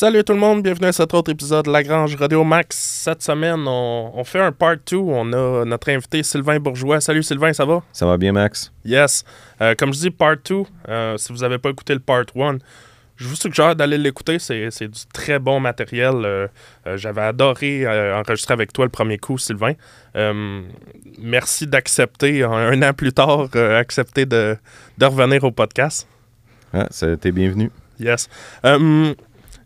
[0.00, 2.76] Salut tout le monde, bienvenue à cet autre épisode de La Grange Radio Max.
[2.78, 4.96] Cette semaine, on, on fait un part 2.
[4.96, 7.00] On a notre invité Sylvain Bourgeois.
[7.00, 7.82] Salut Sylvain, ça va?
[7.92, 8.72] Ça va bien, Max?
[8.84, 9.24] Yes.
[9.60, 12.58] Euh, comme je dis, part 2, euh, si vous n'avez pas écouté le part 1,
[13.16, 14.38] je vous suggère d'aller l'écouter.
[14.38, 16.14] C'est du très bon matériel.
[16.24, 16.46] Euh,
[16.94, 17.84] J'avais adoré
[18.14, 19.72] enregistrer avec toi le premier coup, Sylvain.
[21.18, 24.56] Merci d'accepter, un, an plus tard, accepter de,
[24.96, 26.06] de revenir au podcast.
[26.72, 26.86] Ah,
[27.20, 27.72] t'es bienvenu.
[27.98, 28.28] Yes.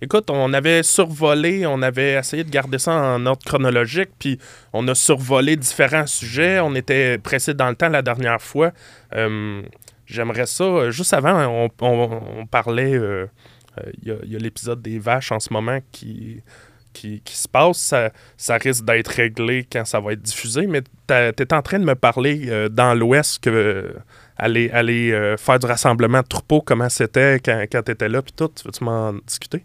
[0.02, 4.38] Écoute, on avait survolé, on avait essayé de garder ça en ordre chronologique, puis
[4.72, 6.60] on a survolé différents sujets.
[6.60, 8.72] On était pressé dans le temps la dernière fois.
[9.14, 9.62] Euh,
[10.04, 10.64] J'aimerais ça.
[10.64, 12.94] euh, Juste avant, on, parlait.
[12.94, 13.26] euh,
[14.02, 16.42] Il y a, l'épisode des vaches en ce moment qui.
[16.92, 21.14] Qui, se passe, ça, ça risque d'être réglé quand ça va être diffusé, mais tu
[21.14, 23.94] es en train de me parler dans l'Ouest que
[24.36, 28.34] aller, aller faire du rassemblement de troupeaux, comment c'était quand, quand tu étais là, puis
[28.36, 28.50] tout.
[28.54, 29.64] Tu veux-tu m'en discuter?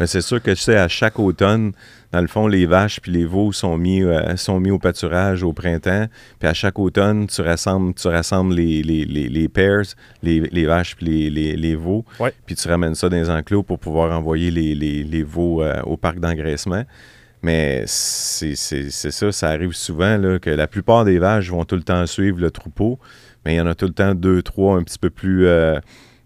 [0.00, 1.72] Mais c'est sûr que tu sais, à chaque automne,
[2.10, 5.42] dans le fond, les vaches puis les veaux sont mis, euh, sont mis au pâturage
[5.42, 6.06] au printemps.
[6.38, 9.82] Puis à chaque automne, tu rassembles, tu rassembles les, les, les, les pairs,
[10.22, 12.06] les, les vaches puis les, les, les veaux.
[12.18, 12.32] Ouais.
[12.46, 15.82] Puis tu ramènes ça dans les enclos pour pouvoir envoyer les, les, les veaux euh,
[15.82, 16.84] au parc d'engraissement.
[17.42, 21.82] Mais c'est ça, ça arrive souvent là, que la plupart des vaches vont tout le
[21.82, 22.98] temps suivre le troupeau,
[23.44, 25.78] mais il y en a tout le temps deux, trois un petit peu plus euh,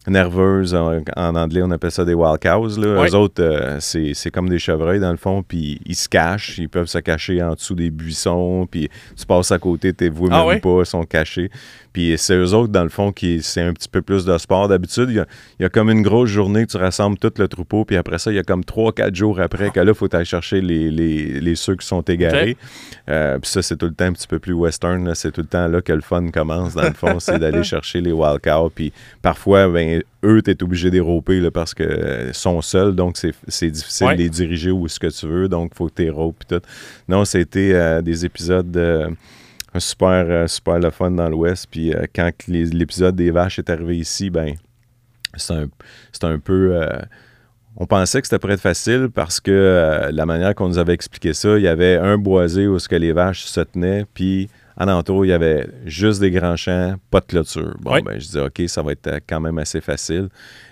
[0.06, 0.74] nerveuses.
[0.74, 2.78] En, en anglais, on appelle ça des wild cows.
[2.78, 3.06] Là.
[3.06, 6.68] Eux autres, euh, c'est comme des chevreuils dans le fond, puis ils se cachent, ils
[6.68, 10.46] peuvent se cacher en dessous des buissons, puis tu passes à côté, tes vois Ah
[10.46, 11.50] même pas, ils sont cachés.
[11.92, 14.66] Puis c'est eux autres, dans le fond, qui c'est un petit peu plus de sport.
[14.68, 15.24] D'habitude, il
[15.60, 18.18] y y a comme une grosse journée que tu rassembles tout le troupeau, puis après
[18.18, 20.90] ça, il y a comme 3-4 jours après que là, il faut aller chercher les,
[20.90, 22.56] les, les ceux qui sont égarés.
[23.08, 25.14] Euh, puis ça, c'est tout le temps un petit peu plus western.
[25.14, 28.00] C'est tout le temps là que le fun commence, dans le fond, c'est d'aller chercher
[28.00, 28.70] les wild cows.
[28.74, 28.92] Puis
[29.22, 29.93] parfois, ben,
[30.24, 33.16] eux, tu es obligé d'éroper parce qu'ils sont seuls, donc
[33.48, 34.16] c'est difficile Ouais.
[34.16, 36.56] de les diriger où ce que tu veux, donc il faut que tu éropes puis
[36.58, 36.64] tout.
[37.08, 39.10] Non, c'était euh, des épisodes euh,
[39.78, 41.66] super, euh, super le fun dans l'Ouest.
[41.70, 44.54] Puis euh, quand que l'épisode des vaches est arrivé ici, ben
[45.36, 45.68] c'est un,
[46.22, 46.76] un peu...
[46.80, 46.86] euh,
[47.76, 50.94] on pensait que c'était prêt être facile parce que euh, la manière qu'on nous avait
[50.94, 54.48] expliqué ça, il y avait un boisé où ce que les vaches se tenaient, puis
[54.76, 57.74] alentour, il y avait juste des grands champs, pas de clôture.
[57.80, 58.02] Bon, Oui.
[58.02, 60.28] ben, je disais, OK, ça va être euh, quand même assez facile.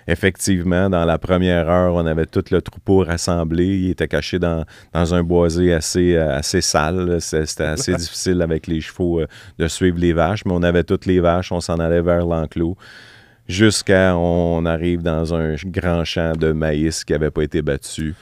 [0.07, 3.65] Effectivement, dans la première heure, on avait tout le troupeau rassemblé.
[3.65, 7.17] Il était caché dans, dans un boisé assez, euh, assez sale.
[7.21, 9.27] C'était assez difficile avec les chevaux euh,
[9.59, 12.77] de suivre les vaches, mais on avait toutes les vaches, on s'en allait vers l'enclos
[13.47, 18.15] jusqu'à on arrive dans un grand champ de maïs qui n'avait pas été battu.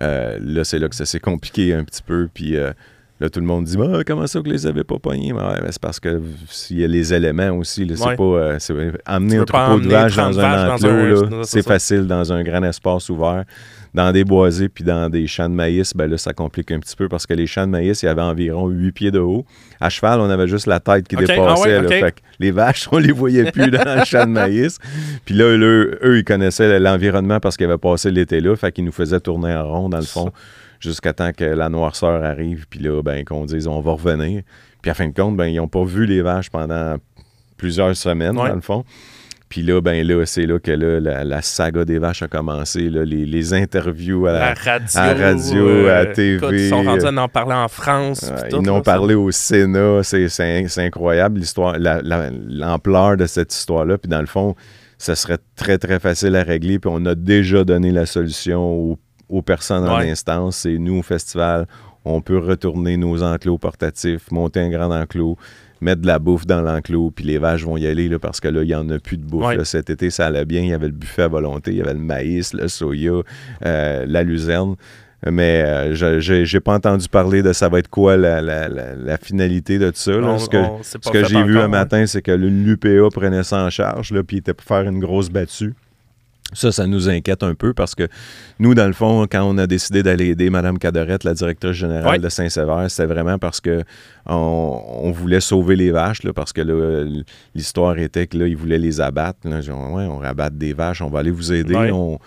[0.00, 2.28] Euh, là, c'est là que ça s'est compliqué un petit peu.
[2.32, 2.72] Puis euh,
[3.20, 5.32] là, tout le monde dit Ah, Comment ça que les avez pas pognés?
[5.32, 7.84] Ouais, C'est parce que s'il y a les éléments aussi.
[7.84, 8.16] là, c'est Ouais.
[8.16, 8.22] pas.
[8.24, 10.88] euh, c'est- amener veux un troupeau de vaches 30 dans un dans enclos,
[11.26, 13.44] un- là, c'est facile dans un grand espace ouvert.
[13.92, 16.94] Dans des boisés puis dans des champs de maïs, ben là, ça complique un petit
[16.94, 19.44] peu parce que les champs de maïs, il y avait environ 8 pieds de haut.
[19.80, 21.40] À cheval, on avait juste la tête qui dépassait.
[21.40, 21.80] ah ouais, là.
[21.82, 21.88] ok.
[21.88, 24.78] Fait que les vaches, on les voyait plus dans le champ de maïs.
[25.24, 28.54] Puis là, eux, eux, ils connaissaient l'environnement parce qu'ils avaient passé l'été là.
[28.54, 30.30] Fait qu'ils nous faisaient tourner en rond, dans le fond,
[30.80, 32.66] jusqu'à temps que la noirceur arrive.
[32.68, 34.42] Puis là, ben, qu'on dise, on va revenir.
[34.82, 36.96] Puis à fin de compte, ben, ils n'ont pas vu les vaches pendant
[37.56, 38.48] plusieurs semaines, Ouais.
[38.48, 38.84] dans le fond.
[39.50, 42.88] Puis là, ben là, c'est là que là, la, la saga des vaches a commencé.
[42.88, 44.86] là, les, les interviews à la, La radio.
[45.00, 46.36] à la radio, à la TV.
[46.36, 48.30] écoute, ils sont rendus à en parler en France.
[48.44, 50.02] Ils tout, nous ont là, parlé au Sénat.
[50.04, 53.98] C'est- C'est c'est incroyable l'histoire, la- la- l'ampleur de cette histoire-là.
[53.98, 54.54] Puis dans le fond,
[54.98, 56.78] ça serait très, très facile à régler.
[56.78, 58.98] Puis on a déjà donné la solution aux,
[59.30, 60.56] aux personnes en instance.
[60.58, 61.66] C'est nous, au festival,
[62.04, 65.36] on peut retourner nos enclos portatifs, monter un grand enclos,
[65.80, 68.48] mettre de la bouffe dans l'enclos, puis les vaches vont y aller là, parce que
[68.48, 69.46] là, il n'y en a plus de bouffe.
[69.46, 69.56] Ouais.
[69.56, 69.64] là.
[69.64, 70.60] cet été, ça allait bien.
[70.60, 73.12] Il y avait le buffet à volonté, il y avait le maïs, le soya,
[73.64, 74.76] euh, la luzerne.
[75.30, 78.94] Mais euh, je j'ai pas entendu parler de ça va être quoi la, la- la-
[78.94, 80.12] la finalité de tout ça.
[80.12, 80.26] là.
[80.28, 80.96] On- ce que, ce
[81.28, 84.54] j'ai vu un matin, c'est que l'UPA prenait ça en charge, là, puis il était
[84.54, 85.74] pour faire une grosse battue.
[86.52, 88.08] Ça, ça nous inquiète un peu parce que
[88.58, 92.20] nous, dans le fond, quand on a décidé d'aller aider Mme Cadorette, la directrice générale
[92.20, 93.82] de Saint-Sévère, c'était vraiment parce que
[94.26, 96.60] on, on voulait sauver les vaches, là, parce que
[97.54, 99.40] l'histoire était que là, ils voulaient les abattre.
[99.44, 101.90] Là, ouais, on rabatte des vaches, on va aller vous aider.
[101.92, 102.18] On,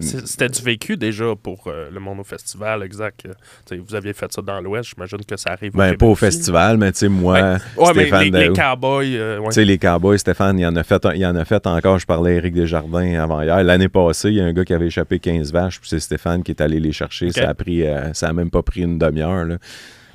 [0.00, 3.26] C'était du vécu déjà pour euh, le monde au festival, exact.
[3.26, 5.72] Euh, vous aviez fait ça dans l'Ouest, j'imagine que ça arrive.
[5.72, 9.16] ben, Québec pas au festival, mais tu sais, moi, Ouais, ouais, mais Stéphane les, cowboys,
[9.16, 9.48] euh, ouais.
[9.48, 11.98] Tu sais, les Cowboys, Stéphane, il en a fait, il en a fait encore.
[11.98, 13.62] Je parlais à Éric Desjardins avant hier.
[13.62, 16.42] L'année passée, il y a un gars qui avait échappé 15 vaches, puis c'est Stéphane
[16.42, 17.30] qui est allé les chercher.
[17.32, 19.46] Ça a pris, euh, ça a même pas pris une demi-heure.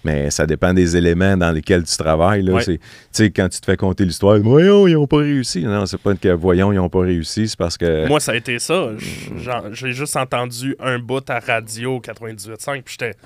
[0.07, 2.42] Mais ça dépend des éléments dans lesquels tu travailles.
[2.42, 2.54] Là.
[2.54, 2.63] Ouais.
[2.63, 2.80] Tu
[3.12, 5.63] sais, quand tu te fais compter l'histoire, voyons, ils n'ont pas réussi.
[5.63, 8.07] Non, c'est pas que voyons, ils n'ont pas réussi, c'est parce que.
[8.07, 8.92] Moi, ça a été ça.
[9.36, 13.18] Genre, J'ai juste entendu un bout à radio 98.5, puis j'étais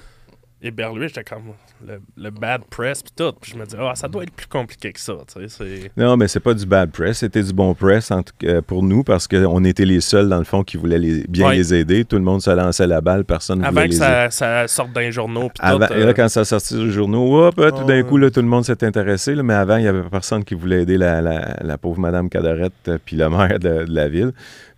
[0.61, 1.07] éberlué.
[1.07, 1.43] J'étais comme
[1.87, 3.31] le, le bad press, puis tout.
[3.41, 5.13] Puis je me dis, ah, ça doit être plus compliqué que ça.
[5.33, 8.21] tu sais, c'est- Non, mais c'est pas du bad press, c'était du bon press en
[8.23, 11.25] tout cas, pour nous parce qu'on était les seuls dans le fond qui voulaient les-
[11.27, 11.55] bien Ouais.
[11.55, 12.05] les aider.
[12.05, 14.67] Tout le monde se lançait la balle, personne ne Avant voulait que les ça, ça
[14.67, 15.93] sorte les journaux, puis Avant- tout.
[15.93, 18.41] et euh, là, quand ça sortit du journaux, hop, là, tout d'un coup, là, tout
[18.41, 19.33] le monde s'est intéressé.
[19.35, 22.29] là, mais avant, il n'y avait personne qui voulait aider la, la- la pauvre Madame
[22.29, 24.31] Cadorette euh, puis le maire de, de la ville.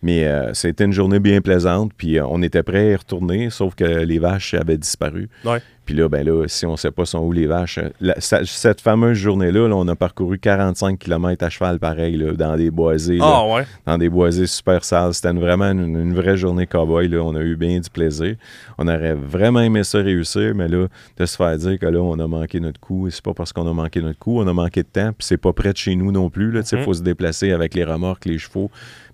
[0.03, 1.91] Mais euh, c'était une journée bien plaisante.
[1.97, 5.29] Puis euh, on était prêts à y retourner, sauf que les vaches avaient disparu.
[5.45, 5.59] Ouais.
[5.85, 8.19] Puis là, ben là, si on ne sait pas sont où les vaches, euh, la-
[8.21, 12.55] ça- cette fameuse journée-là, là, on a parcouru 45 km à cheval pareil, là, dans
[12.55, 13.17] des boisés.
[13.21, 13.65] Ah ouais.
[13.85, 15.13] dans des boisés super sales.
[15.13, 17.09] C'était une- vraiment une, une vraie journée cowboy.
[17.09, 17.17] Là.
[17.21, 18.35] On a eu bien du plaisir.
[18.77, 22.17] On aurait vraiment aimé ça réussir, mais là, de se faire dire que là, on
[22.19, 24.53] a manqué notre coup, et c'est pas parce qu'on a manqué notre coup, on a
[24.53, 26.53] manqué de temps, puis c'est pas près de chez nous non plus.
[26.53, 26.83] Il Mhm.
[26.85, 28.71] faut se déplacer avec les remorques, les chevaux,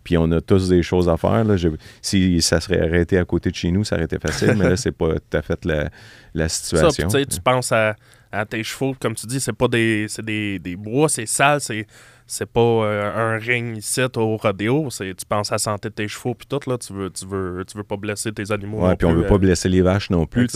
[0.10, 1.44] puis on a tous des choses à faire.
[1.44, 1.56] Là.
[1.56, 1.68] Je-
[2.02, 4.76] si ça serait arrêté à côté de chez nous, ça aurait été facile, mais là,
[4.76, 5.88] c'est pas tout à fait la,
[6.34, 7.26] la Ça, puis situation.
[7.30, 7.96] tu penses à,
[8.32, 11.62] à tes chevaux, comme tu dis, c'est pas des, c'est des, des bois, c'est sale,
[11.62, 11.86] c'est,
[12.26, 14.88] c'est pas euh, un ring ici au rodéo.
[14.90, 17.28] C'est, tu penses à la santé de tes chevaux, puis tout, là, tu veux, tu
[17.28, 18.84] veux, tu veux pas blesser tes animaux.
[18.88, 20.48] Ouais, puis on veut pas euh, blesser les vaches non plus.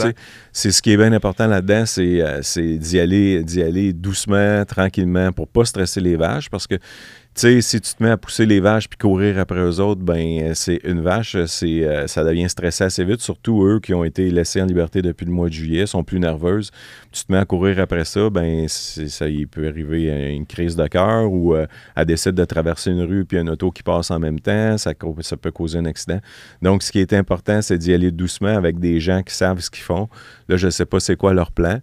[0.51, 4.65] C'est ce qui est bien important là-dedans, c'est euh, c'est d'y aller, d'y aller doucement,
[4.65, 6.75] tranquillement, pour pas stresser les vaches, parce que
[7.41, 10.41] sais, si tu te mets à pousser les vaches puis courir après eux autres, ben
[10.41, 13.21] euh, c'est une vache, c'est euh, ça devient stressé assez vite.
[13.21, 16.19] Surtout eux qui ont été laissés en liberté depuis le mois de juillet, sont plus
[16.19, 16.71] nerveuses.
[17.11, 20.75] Tu te mets à courir après ça, ben ça il peut arriver à une crise
[20.75, 21.65] de cœur ou euh,
[21.95, 24.93] elle décide de traverser une rue puis un auto qui passe en même temps, ça,
[24.93, 26.19] peut causer un accident.
[26.61, 29.69] Donc ce qui est important, c'est d'y aller doucement avec des gens qui savent ce
[29.69, 30.07] qu'ils font.
[30.49, 31.79] Là, je sais pas c'est quoi leur plan.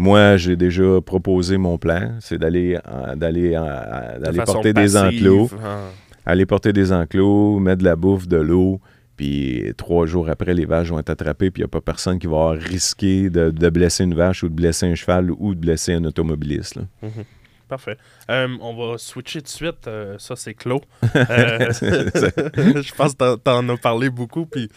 [0.00, 2.78] Moi, j'ai déjà proposé mon plan, c'est d'aller
[3.16, 5.80] d'aller de porter des enclos, hein.
[6.24, 8.80] aller porter des enclos, mettre de la bouffe, de l'eau,
[9.16, 12.20] puis trois jours après, les vaches vont être attrapées, puis il n'y a pas personne
[12.20, 15.54] qui va avoir risqué de, de blesser une vache ou de blesser un cheval ou
[15.56, 16.76] de blesser un automobiliste.
[16.76, 16.82] là.
[17.68, 17.96] Parfait.
[18.30, 19.88] Euh, on va switcher de suite.
[19.88, 20.80] euh, ça, c'est clos.
[21.14, 24.46] Euh, je pense que t'en- t'en as parlé beaucoup.
[24.46, 24.70] Puis,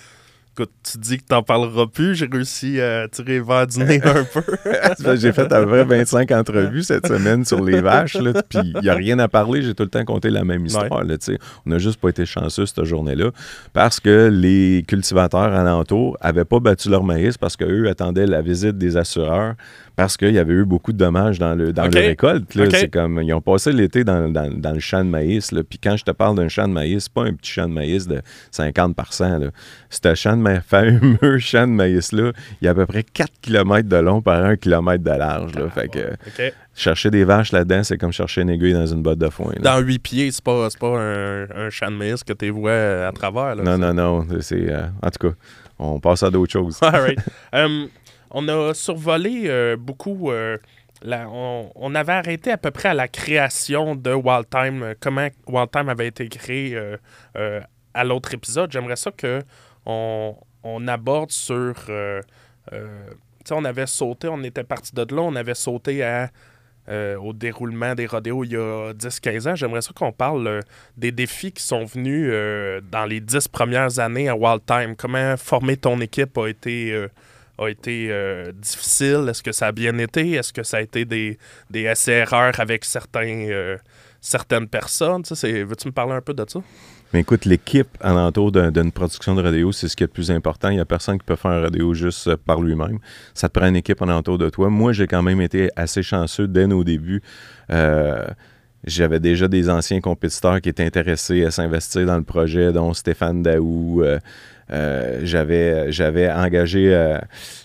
[0.54, 2.16] écoute, tu dis que t'en parleras plus.
[2.16, 4.44] J'ai réussi à tirer vers du nez un peu.
[5.16, 8.18] J'ai fait à près 25 entrevues cette semaine sur les vaches,
[8.50, 9.62] puis il n'y a rien à parler.
[9.62, 11.04] J'ai tout le temps compté la même histoire.
[11.04, 11.16] là,
[11.66, 13.32] on n'a juste pas été chanceux cette journée-là
[13.74, 18.78] parce que les cultivateurs alentours n'avaient pas battu leur maïs parce qu'eux attendaient la visite
[18.78, 19.56] des assureurs
[20.02, 22.56] parce qu'il y avait eu beaucoup de dommages dans, le, dans leur récolte.
[22.56, 22.66] là.
[22.72, 25.52] C'est comme, ils ont passé l'été dans, dans- dans le champ de maïs.
[25.52, 25.62] là.
[25.64, 27.74] Puis quand je te parle d'un champ de maïs, c'est pas un petit champ de
[27.74, 28.20] maïs de
[28.50, 29.52] 50 là.
[29.92, 32.32] Ce champ de maïs, fameux champ de maïs-là,
[32.62, 35.54] il y a à peu près 4 km de long par 1 km de large.
[35.54, 35.70] Là.
[35.70, 36.54] Fait que OK.
[36.74, 39.54] chercher des vaches là-dedans, c'est comme chercher une aiguille dans une botte de foin.
[39.56, 39.62] là.
[39.62, 43.06] Dans huit pieds, c'est pas, c'est pas un, un champ de maïs que tu vois
[43.08, 43.56] à travers.
[43.56, 44.26] Là, Non, non, non.
[44.32, 45.36] Euh, en tout cas,
[45.78, 46.80] on passe à d'autres choses.
[46.82, 47.20] All right.
[47.54, 47.90] Um,
[48.32, 50.32] on a survolé euh, beaucoup.
[50.32, 50.58] euh,
[51.04, 55.72] on, avait arrêté à peu près à la création de Wild Time, euh, comment Wild
[55.72, 56.80] Time avait été créé
[57.94, 58.72] à l'autre épisode.
[58.72, 59.42] J'aimerais ça que
[59.86, 61.76] on, on aborde sur.
[61.86, 62.72] tu
[63.46, 66.30] sais, on avait sauté, on était parti de là, on avait sauté à.
[66.88, 69.56] au déroulement des rodéos il y a 10-15 ans.
[69.56, 70.62] J'aimerais ça qu'on parle
[70.98, 72.32] des défis qui sont venus
[72.92, 74.96] dans les 10 premières années à Wild Time.
[74.96, 77.08] Comment former ton équipe a été,
[77.66, 79.26] a été euh, difficile?
[79.30, 80.32] Est-ce que ça a bien été?
[80.32, 81.38] Est-ce que ça a été des,
[81.70, 83.78] des essais-erreurs avec certains, euh,
[84.20, 85.24] certaines personnes?
[85.30, 86.60] Veux-tu me parler un peu de ça?
[87.14, 90.32] Mais écoute, l'équipe alentour d'un- d'une production de rodéo, c'est ce qui est le plus
[90.32, 90.70] important.
[90.70, 93.00] Il n'y a personne qui peut faire un rodéo juste euh, par lui-même.
[93.34, 94.70] Ça te prend une équipe alentour de toi.
[94.70, 97.22] Moi, j'ai quand même été assez chanceux dès nos débuts.
[98.84, 103.44] J'avais déjà des anciens compétiteurs qui étaient intéressés à s'investir dans le projet, dont Stéphane
[103.44, 104.04] Daou.
[104.72, 107.18] Euh, j'avais, j'avais engagé euh,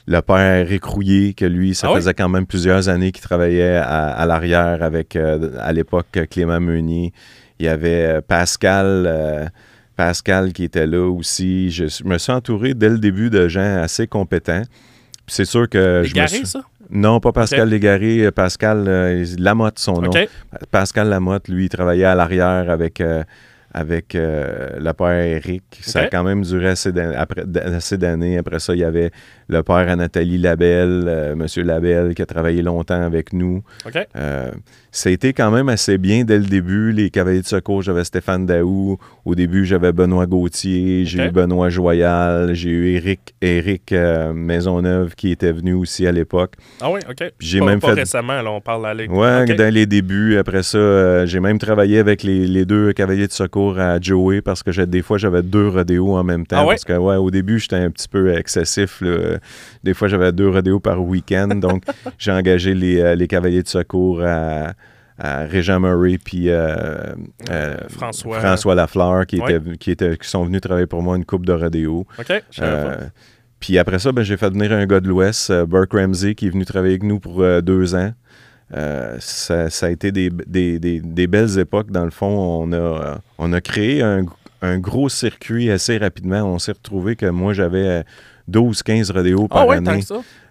[0.06, 1.96] le père Écrouillé, que lui, ça Ah oui?
[2.00, 6.60] faisait quand même plusieurs années qu'il travaillait à, à l'arrière avec, euh, à l'époque, Clément
[6.60, 7.12] Meunier.
[7.58, 9.50] Il y avait Pascal,
[9.96, 11.70] Pascal qui était là aussi.
[11.70, 14.62] Je, me suis entouré dès le début de gens assez compétents.
[15.26, 16.60] C'est sûr que Les je me suis- ça?
[16.88, 18.84] Non, pas Pascal Légaré, euh, Pascal
[19.38, 20.10] Lamotte, son nom.
[20.70, 23.02] Pascal Lamotte, lui, il travaillait à l'arrière avec,
[23.76, 25.64] avec euh, le père Eric.
[25.82, 26.72] Ça a quand même duré
[27.14, 28.38] après- assez d'années.
[28.38, 29.10] Après ça, il y avait
[29.48, 33.62] le père à Nathalie Labelle, euh, Monsieur Labelle, qui a travaillé longtemps avec nous.
[33.86, 33.96] OK?
[34.16, 34.50] Euh,
[34.90, 36.90] ça a été quand même assez bien dès le début.
[36.90, 38.98] Les cavaliers de secours, j'avais Stéphane Daou.
[39.24, 41.04] Au début, j'avais Benoît Gauthier.
[41.04, 42.54] J'ai eu Benoît Joyal.
[42.54, 46.54] J'ai eu Éric, Éric euh, Maisonneuve qui était venu aussi à l'époque.
[46.80, 47.30] Ah oui, OK.
[47.38, 49.16] J'ai même pas fait- récemment, là, on parle à l'école.
[49.16, 50.38] Ouais, dans les débuts.
[50.38, 54.40] Après ça, euh, j'ai même travaillé avec les, les deux cavaliers de secours à Joey
[54.40, 56.56] parce que des fois, j'avais deux rodéos en même temps.
[56.60, 56.74] Ah ouais?
[56.74, 59.00] Parce que, ouais, au début, j'étais un petit peu excessif.
[59.02, 59.35] là.
[59.84, 61.48] Des fois, j'avais deux rodéos par week-end.
[61.48, 61.82] donc,
[62.18, 64.72] j'ai engagé les, euh, les cavaliers de secours à,
[65.18, 66.76] à Régent Murray puis euh,
[67.50, 68.40] euh, François.
[68.40, 69.54] François Lafleur qui, Ouais.
[69.54, 72.06] était, qui, était, qui sont venus travailler pour moi une coupe de rodéo.
[72.18, 72.96] OK, je savais Euh,
[73.60, 76.46] puis après ça, ben, j'ai fait venir un gars de l'Ouest, euh, Burke Ramsey, qui
[76.46, 78.12] est venu travailler avec nous pour euh, deux ans.
[78.74, 81.90] Euh, ça, ça a été des, des- des- des belles époques.
[81.90, 84.24] Dans le fond, on a, euh, on a créé un,
[84.60, 86.42] un gros circuit assez rapidement.
[86.42, 88.02] On s'est retrouvé que moi, j'avais euh,
[88.50, 90.04] 12-15 rodéos par Ah ouais, tant année.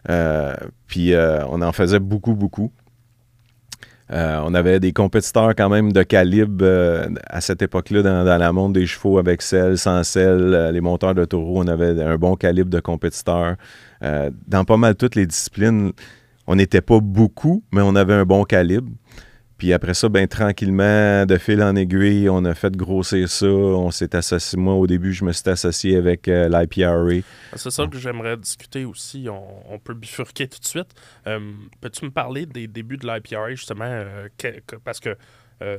[0.10, 0.54] Euh,
[0.88, 2.72] puis euh, on en faisait beaucoup, beaucoup.
[4.12, 8.38] Euh, on avait des compétiteurs quand même de calibre euh, à cette époque-là dans, dans
[8.38, 12.00] la monde des chevaux avec selle, sans selle, euh, les monteurs de taureau, on avait
[12.04, 13.56] un bon calibre de compétiteurs.
[14.48, 15.92] Dans pas mal toutes les disciplines,
[16.46, 18.92] on n'était pas beaucoup, mais on avait un bon calibre.
[19.65, 23.48] Puis après ça, ben tranquillement, de fil en aiguille, on a fait grossir ça.
[23.48, 24.60] On s'est associé.
[24.60, 27.03] Moi, au début, je me suis associé avec euh, l'IPRA.
[27.55, 29.25] C'est ça que j'aimerais discuter aussi.
[29.27, 30.89] On, on peut bifurquer tout de suite.
[31.25, 31.39] Euh,
[31.81, 33.86] Peux-tu me parler des débuts de l'IPRA, justement?
[33.88, 35.17] euh, que- que- parce que
[35.63, 35.77] euh,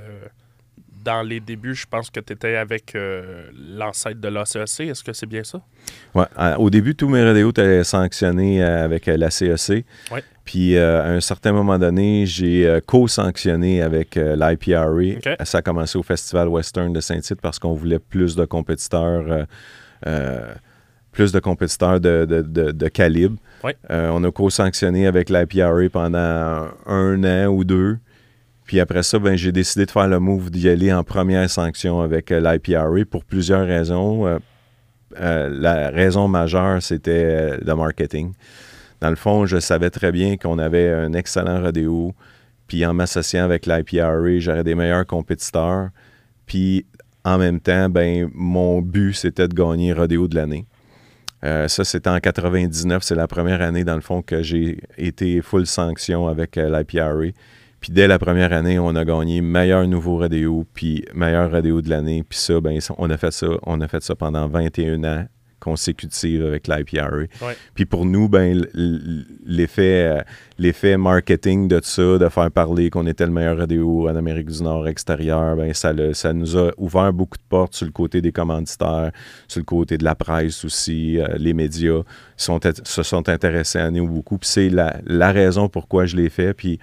[1.05, 4.81] dans les débuts, je pense que tu étais avec euh, l'ancêtre de l'ACEC.
[4.88, 5.61] Est-ce que c'est bien ça?
[6.12, 9.87] Ouais, à- au début, tous mes rodéos étaient sanctionnés avec la CEC.
[10.11, 10.25] Ouais.
[10.47, 14.87] Puis euh, à un certain moment donné, j'ai euh, co-sanctionné avec euh, l'IPRA.
[14.91, 15.29] OK.
[15.45, 19.47] Ça a commencé au Festival Western de Saint-Tite parce qu'on voulait plus de compétiteurs,
[20.07, 20.55] euh,
[21.12, 23.37] plus de compétiteurs de, de- de- de calibre.
[23.91, 27.99] On a co-sanctionné avec l'IPRA pendant un an ou deux.
[28.67, 32.00] Puis après ça, ben, j'ai décidé de faire le move d'y aller en première sanction
[32.00, 34.38] avec l'IPRA pour plusieurs raisons.
[35.19, 38.33] La raison majeure, c'était le marketing.
[39.00, 42.15] Dans le fond, je savais très bien qu'on avait un excellent rodéo.
[42.67, 45.91] Puis en m'associant avec l'IPRA, j'aurais des meilleurs compétiteurs.
[46.47, 46.87] Puis
[47.25, 50.67] en même temps, ben, mon but, c'était de gagner rodéo de l'année.
[51.45, 53.03] Euh, ça, c'était en 99.
[53.03, 57.33] C'est la première année, dans le fond, que j'ai été full sanction avec euh, l'IPRA.
[57.81, 61.91] Puis dès la première année, on a gagné meilleur nouveau rodéo, puis meilleur rodéo de
[61.91, 62.25] l'année.
[62.29, 65.26] Puis ça, ben, on a fait ça, on a fait ça pendant 21 ans
[65.61, 67.17] consécutifs avec l'IPRA.
[67.17, 67.57] Ouais.
[67.75, 68.65] Puis pour nous, ben,
[69.45, 70.23] l'effet, euh,
[70.59, 74.63] l'effet marketing de ça, de faire parler qu'on était le meilleur rodéo en Amérique du
[74.63, 78.21] Nord extérieur, ben, ça, le- ça nous a ouvert beaucoup de portes sur le côté
[78.21, 79.11] des commanditaires,
[79.49, 81.19] sur le côté de la presse aussi.
[81.19, 82.03] euh, les médias
[82.37, 84.39] sont, se sont intéressés à nous beaucoup.
[84.39, 86.53] Puis c'est la, la raison pourquoi je l'ai fait.
[86.55, 86.79] Puis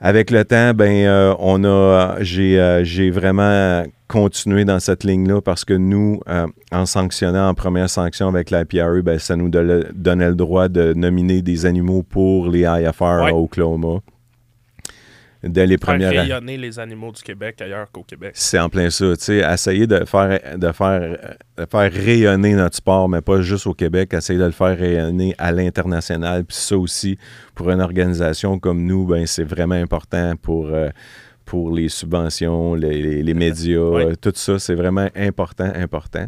[0.00, 5.40] avec le temps, ben, euh, on a, j'ai, euh, j'ai vraiment continué dans cette ligne-là
[5.40, 9.48] parce que nous, euh, en sanctionnant en première sanction avec la PRA, ben, ça nous
[9.48, 13.30] donnait, le droit de nominer des animaux pour les IFR Ouais.
[13.30, 14.00] à Oklahoma.
[15.42, 18.30] Dès les premières rayonner les animaux du Québec ailleurs qu'au Québec.
[18.34, 21.18] c'est en plein ça, tu sais, essayer de faire, de faire,
[21.56, 25.34] de faire rayonner notre sport, mais pas juste au Québec, essayer de le faire rayonner
[25.38, 26.44] à l'international.
[26.44, 27.18] Puis ça aussi,
[27.56, 30.90] pour une organisation comme nous, ben c'est vraiment important pour, euh,
[31.52, 36.24] pour les subventions, les, les- les médias, euh, tout ça, c'est vraiment important, important.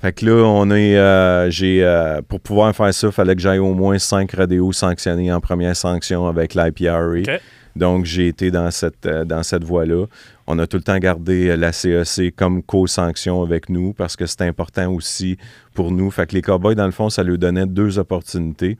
[0.00, 3.40] Fait que là, on est, euh, j'ai, euh, pour pouvoir faire ça, il fallait que
[3.42, 7.08] j'aille au moins cinq rodéos sanctionnés en première sanction avec l'IPRA.
[7.08, 7.40] OK.
[7.74, 10.04] Donc, j'ai été dans cette, euh, dans cette voie-là.
[10.46, 14.42] On a tout le temps gardé la CEC comme co-sanction avec nous parce que c'est
[14.42, 15.38] important aussi
[15.74, 16.08] pour nous.
[16.12, 18.76] Fait que les Cowboys, dans le fond, ça leur donnait deux opportunités.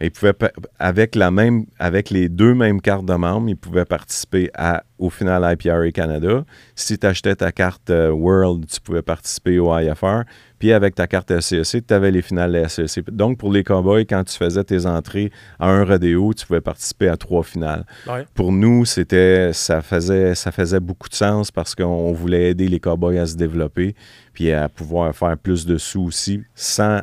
[0.00, 3.84] Ils pouvaient, pa- avec, la même, avec les deux mêmes cartes de membres, ils pouvaient
[3.84, 6.44] participer à, au final IPRA Canada.
[6.74, 10.22] Si tu achetais ta carte euh, World, tu pouvais participer au IFR.
[10.58, 13.02] Puis avec ta carte SCEC, tu avais les finales de la.
[13.12, 17.08] Donc, pour les Cowboys, quand tu faisais tes entrées à un rodéo, tu pouvais participer
[17.08, 18.26] à trois finales Ouais.
[18.34, 22.80] pour nous, c'était ça faisait ça faisait beaucoup de sens parce qu'on voulait aider les
[22.80, 23.94] cowboys à se développer
[24.32, 27.00] puis à pouvoir faire plus de sous aussi sans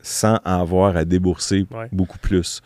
[0.00, 1.88] sans avoir à débourser Ouais.
[1.92, 2.62] beaucoup plus.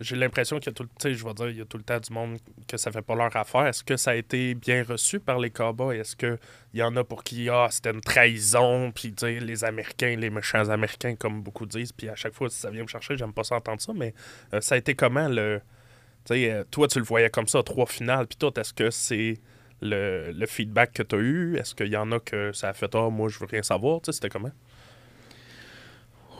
[0.00, 1.84] J'ai l'impression qu'il y a tout le je vais dire, il y a tout le
[1.84, 3.66] temps du monde que ça fait pas leur affaire.
[3.66, 5.96] Est-ce que ça a été bien reçu par les Cowboys?
[5.96, 6.38] Est-ce qu'il
[6.74, 11.14] y en a pour qui, ah, c'était une trahison, puis les Américains, les méchants Américains,
[11.14, 13.54] comme beaucoup disent, puis à chaque fois, si ça vient me chercher, j'aime pas ça
[13.56, 14.12] entendre ça, mais
[14.54, 15.60] euh, ça a été comment le.
[16.30, 19.34] Euh, toi, tu le voyais comme ça, trois finales, puis toi, est-ce que c'est
[19.80, 21.56] le, le feedback que tu as eu?
[21.58, 24.00] Est-ce qu'il y en a que ça a fait Ah, moi, je veux rien savoir?
[24.04, 24.52] C'était comment?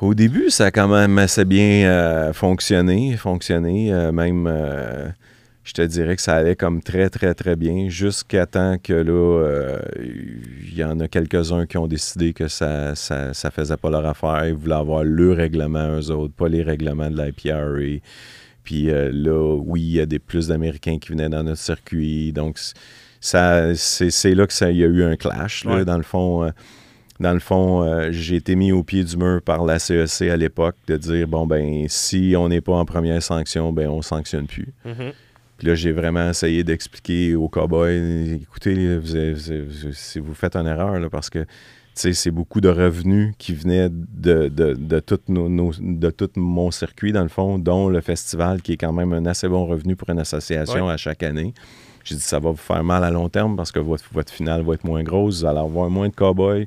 [0.02, 3.16] Au début, ça a quand même assez bien euh, fonctionné.
[3.16, 5.08] fonctionné euh, même, euh,
[5.62, 9.78] je te dirais que ça allait comme très, très, très bien, jusqu'à temps que là,
[10.02, 14.04] il y en a quelques-uns qui ont décidé que ça, ça, ça faisait pas leur
[14.04, 14.44] affaire.
[14.48, 18.00] Ils voulaient avoir le règlement, eux autres, pas les règlements de l'IPRA.
[18.64, 22.32] Puis là, oui, il y a des, plus d'Américains qui venaient dans notre circuit.
[22.32, 22.58] Donc,
[23.20, 25.84] c'est, c'est là que ça, il y a eu un clash, là, Ouais.
[25.84, 26.50] dans le fond.
[27.22, 30.36] Dans le fond, euh, j'ai été mis au pied du mur par la CEC à
[30.36, 34.46] l'époque de dire bon ben si on n'est pas en première sanction, ben on sanctionne
[34.46, 34.68] plus.
[34.84, 35.12] Mhm.
[35.58, 40.98] Puis là, j'ai vraiment essayé d'expliquer aux cowboys écoutez, vous si vous faites une erreur,
[40.98, 41.40] là, parce que
[41.94, 46.10] tu sais, c'est beaucoup de revenus qui venaient de, de, de, tout nos- nos- de
[46.10, 49.46] tout mon circuit, dans le fond, dont le festival, qui est quand même un assez
[49.46, 51.52] bon revenu pour une association à chaque année.
[52.02, 54.62] J'ai dit, ça va vous faire mal à long terme parce que votre, votre finale
[54.62, 56.64] va être moins grosse, vous allez avoir moins de cow-boys.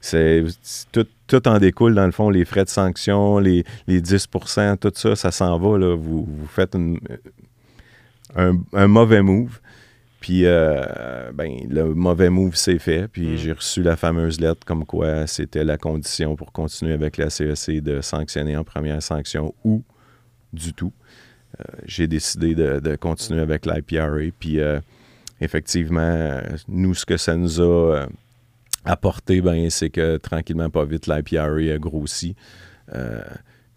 [0.00, 0.44] C'est
[0.92, 4.92] tout, tout en découle, dans le fond, les frais de sanction, les, les 10% tout
[4.94, 5.76] ça, ça s'en va.
[5.78, 5.94] Là.
[5.96, 7.00] Vous, vous faites une-
[8.36, 9.60] un, un mauvais move.
[10.20, 13.06] Puis, euh, ben, le mauvais move s'est fait.
[13.08, 13.36] Puis, Mm.
[13.36, 17.80] j'ai reçu la fameuse lettre comme quoi c'était la condition pour continuer avec la CEC
[17.80, 19.82] de sanctionner en première sanction ou
[20.52, 20.92] du tout.
[21.60, 24.08] Euh, j'ai décidé de, de continuer avec l'IPRA.
[24.38, 24.80] Puis, euh,
[25.40, 28.06] effectivement, nous, ce que ça nous a
[28.88, 32.34] apporté, ben, c'est que tranquillement, pas vite, l'IPRA a grossi.
[32.94, 33.20] Euh,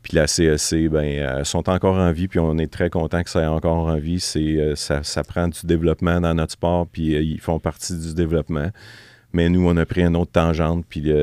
[0.01, 3.41] puis la CEC, ben, sont encore en vie, puis on est très content que ça
[3.41, 4.23] ait encore en vie.
[4.37, 8.15] Euh, ça, ça prend du développement dans notre sport, puis euh, ils font partie du
[8.15, 8.69] développement.
[9.33, 11.13] Mais nous, on a pris une autre tangente, puis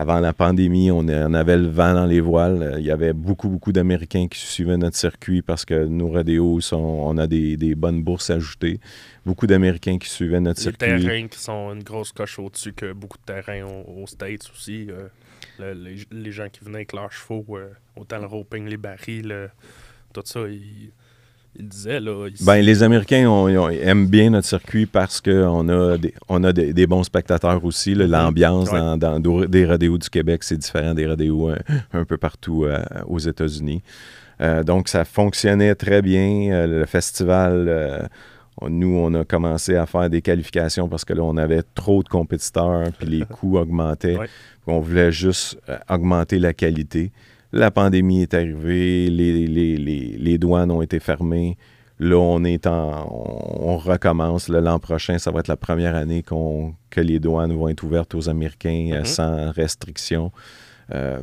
[0.00, 2.76] avant la pandémie, on, avait le vent dans les voiles.
[2.78, 6.78] Il y avait beaucoup, beaucoup d'Américains qui suivaient notre circuit parce que nos rodéos, sont,
[6.78, 8.80] on a des, des bonnes bourses ajoutées.
[9.26, 10.78] Beaucoup d'Américains qui suivaient notre Les circuit.
[11.04, 14.86] terrains qui sont une grosse coche au-dessus que beaucoup de terrains aux, aux States aussi.
[14.88, 15.08] euh,
[15.58, 19.50] le- les, les gens qui venaient avec leurs chevaux, euh, autant le roping, les barils,
[20.14, 20.92] tout ça, ils,
[21.58, 22.28] là.
[22.42, 23.46] Ben, les Américains
[23.82, 27.94] aiment bien notre circuit parce qu'on a, des, on a des, des bons spectateurs aussi.
[27.94, 28.96] L'ambiance Ouais.
[28.98, 31.56] dans, des rodéos du Québec, c'est différent des rodéos euh,
[31.92, 33.82] un peu partout euh, aux États-Unis.
[34.40, 36.50] Euh, donc, ça fonctionnait très bien.
[36.52, 38.08] Euh, le festival,
[38.68, 42.08] nous, on a commencé à faire des qualifications parce que là, on avait trop de
[42.08, 44.16] compétiteurs, puis les coûts augmentaient.
[44.18, 44.28] Ouais.
[44.66, 47.10] On voulait juste augmenter la qualité.
[47.52, 51.56] La pandémie est arrivée, les, les- les- les douanes ont été fermées.
[51.98, 54.48] Là, on est en, on, on recommence.
[54.48, 58.14] L'an prochain, ça va être la première année qu'on, que les douanes vont être ouvertes
[58.14, 59.04] aux Américains euh, Mhm.
[59.04, 60.32] sans restriction.
[60.94, 61.20] Euh,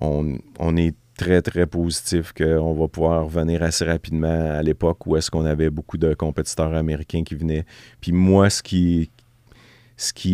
[0.00, 5.16] on, on est très, très positif qu'on va pouvoir revenir assez rapidement à l'époque où
[5.16, 7.64] est-ce qu'on avait beaucoup de compétiteurs américains qui venaient.
[8.00, 9.10] Puis moi, ce qui,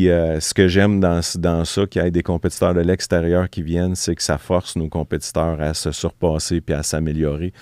[0.09, 3.63] euh, ce que j'aime dans, dans ça, qu'il y ait des compétiteurs de l'extérieur qui
[3.63, 7.53] viennent, c'est que ça force nos compétiteurs à se surpasser puis à s'améliorer.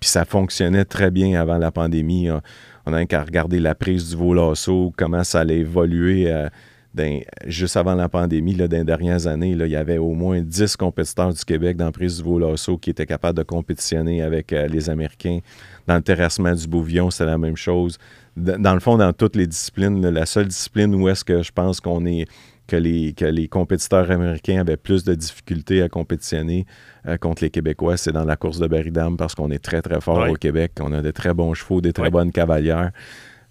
[0.00, 2.30] Puis ça fonctionnait très bien avant la pandémie.
[2.30, 2.40] On-
[2.86, 6.48] On a qu'à regarder la prise du Volasso, comment ça allait évoluer euh,
[6.94, 9.54] dans- juste avant la pandémie, là, dans les dernières années.
[9.54, 12.78] Là, il y avait au moins 10 compétiteurs du Québec dans la prise du Volasso
[12.78, 15.40] qui étaient capables de compétitionner avec euh, les Américains.
[15.86, 17.98] Dans le terrassement du Bouvillon, c'est la même chose.
[18.36, 21.52] Dans le fond, dans toutes les disciplines, là, la seule discipline où est-ce que je
[21.52, 22.26] pense qu'on est
[22.66, 26.64] que les, que les compétiteurs américains avaient plus de difficultés à compétitionner
[27.06, 30.00] euh, contre les Québécois, c'est dans la course de Barry-Dam parce qu'on est très, très
[30.00, 30.30] fort Ouais.
[30.30, 30.72] au Québec.
[30.80, 32.10] On a de très bons chevaux, des très Ouais.
[32.10, 32.90] bonnes cavalières.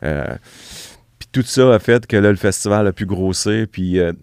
[0.01, 0.35] Euh,
[1.33, 3.67] tout ça a fait que là, le festival a pu grossir.
[3.69, 4.13] Puis euh,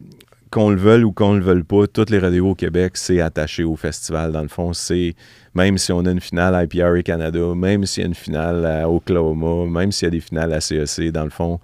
[0.50, 3.62] qu'on le veuille ou qu'on le veuille pas, toutes les rodéos au Québec, c'est attaché
[3.62, 4.32] au festival.
[4.32, 5.14] Dans le fond, c'est
[5.54, 8.64] même si on a une finale à IPRA Canada, même s'il y a une finale
[8.64, 11.60] à Oklahoma, même s'il y a des finales à CEC, dans le fond,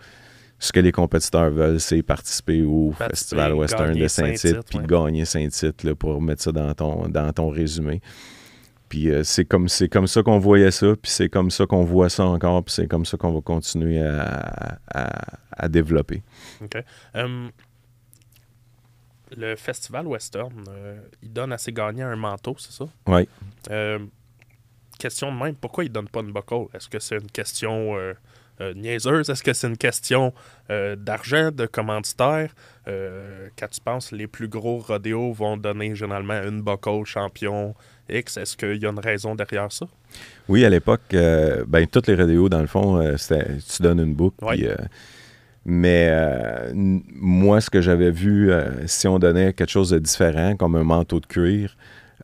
[0.58, 4.86] ce que les compétiteurs veulent, c'est participer au Participer, Festival Western de Saint-Tite, puis ouais.
[4.86, 8.00] gagner Saint-Tite pour mettre ça dans ton, dans ton résumé.
[8.88, 11.84] Puis euh, c'est comme, c'est comme ça qu'on voyait ça, puis c'est comme ça qu'on
[11.84, 16.22] voit ça encore, puis c'est comme ça qu'on va continuer à, à- à développer.
[16.62, 16.76] OK.
[17.14, 17.50] Hum,
[19.36, 22.84] le festival Western, euh, il donne à ses gagnants un manteau, c'est ça?
[23.08, 23.28] Oui.
[23.70, 23.98] Euh,
[24.98, 26.66] question de même, pourquoi il donne pas une buckle?
[26.72, 28.14] Est-ce que c'est une question euh,
[28.74, 29.28] niaiseuse?
[29.28, 30.32] Est-ce que c'est une question
[30.96, 32.54] d'argent, de commanditaire?
[32.86, 37.74] Quand tu penses, les plus gros rodéos vont donner généralement une buckle champion
[38.08, 38.36] X.
[38.36, 39.86] Est-ce qu'il y a une raison derrière ça?
[40.48, 44.14] Oui, à l'époque, euh, ben, toutes les rodéos, dans le fond, euh, tu donnes une
[44.14, 44.44] boucle.
[44.44, 44.58] Ouais.
[44.68, 44.74] euh,
[45.64, 46.08] mais
[46.74, 48.50] moi, ce que j'avais vu,
[48.86, 51.76] si on donnait quelque chose de différent, comme un manteau de cuir,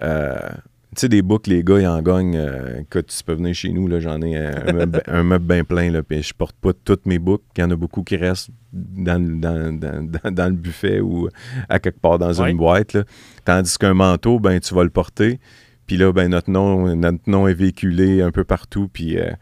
[0.03, 0.37] euh,
[0.95, 2.40] sais, des books, les gars, ils en gagnent.
[2.81, 5.90] écoute, tu peux venir chez nous, là, j'en ai un meuble, un meuble bien plein,
[5.90, 7.42] là, puis je porte pas toutes mes books.
[7.57, 11.01] Il y en a beaucoup qui restent dans, le- dans, dans- dans- dans le buffet
[11.01, 11.29] ou
[11.68, 12.51] à quelque part dans Ouais.
[12.53, 12.92] une boîte.
[12.92, 13.03] là.
[13.45, 15.40] Tandis qu'un manteau, ben, tu vas le porter.
[15.93, 18.89] Puis là, ben, notre nom, notre nom est véhiculé un peu partout.
[18.91, 19.37] Puis, euh, tu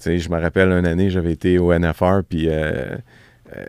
[0.00, 2.96] sais, je me rappelle une année, j'avais été au NFR, puis euh,
[3.56, 3.64] euh,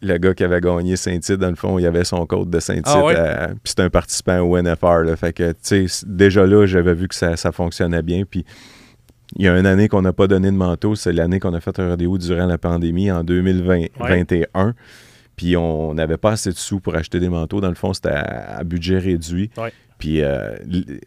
[0.00, 2.86] le gars qui avait gagné Saint-Tite, dans le fond, il avait son code de Saint-Tite.
[2.86, 3.48] Ah ouais?
[3.48, 5.02] puis c'était un participant au NFR.
[5.04, 8.22] Là, fait que, tu sais, déjà là, j'avais vu que ça, ça fonctionnait bien.
[8.24, 8.46] Puis
[9.36, 11.60] il y a une année qu'on n'a pas donné de manteau, c'est l'année qu'on a
[11.60, 14.72] fait un rodéo durant la pandémie en 2021.
[15.40, 17.62] Puis on n'avait pas assez de sous pour acheter des manteaux.
[17.62, 19.48] Dans le fond, c'était à, à budget réduit.
[19.56, 19.72] Ouais.
[19.98, 20.54] Puis euh,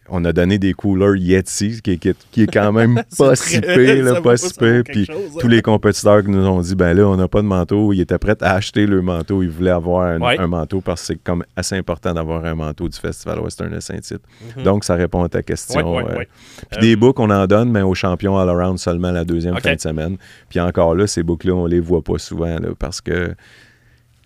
[0.08, 3.60] on a donné des couleurs Yeti, qui, qui est- qui est quand même pas si
[3.60, 5.14] pire, pas si Puis hein.
[5.40, 8.00] tous les compétiteurs qui nous ont dit, ben là, on n'a pas de manteau, ils
[8.00, 10.38] étaient prêts à acheter le manteau, ils voulaient avoir un, Ouais.
[10.38, 13.78] un manteau parce que c'est comme assez important d'avoir un manteau du Festival Western de
[13.80, 14.22] Saint-Tite.
[14.58, 14.62] Mhm.
[14.64, 15.96] Donc, ça répond à ta question.
[15.96, 16.24] Ouais, ouais, euh,
[16.70, 19.74] puis Euh, des books, on en donne, mais aux champions all-around seulement la deuxième fin
[19.74, 20.16] de semaine.
[20.48, 23.34] Puis encore là, ces books-là, on les voit pas souvent là, parce que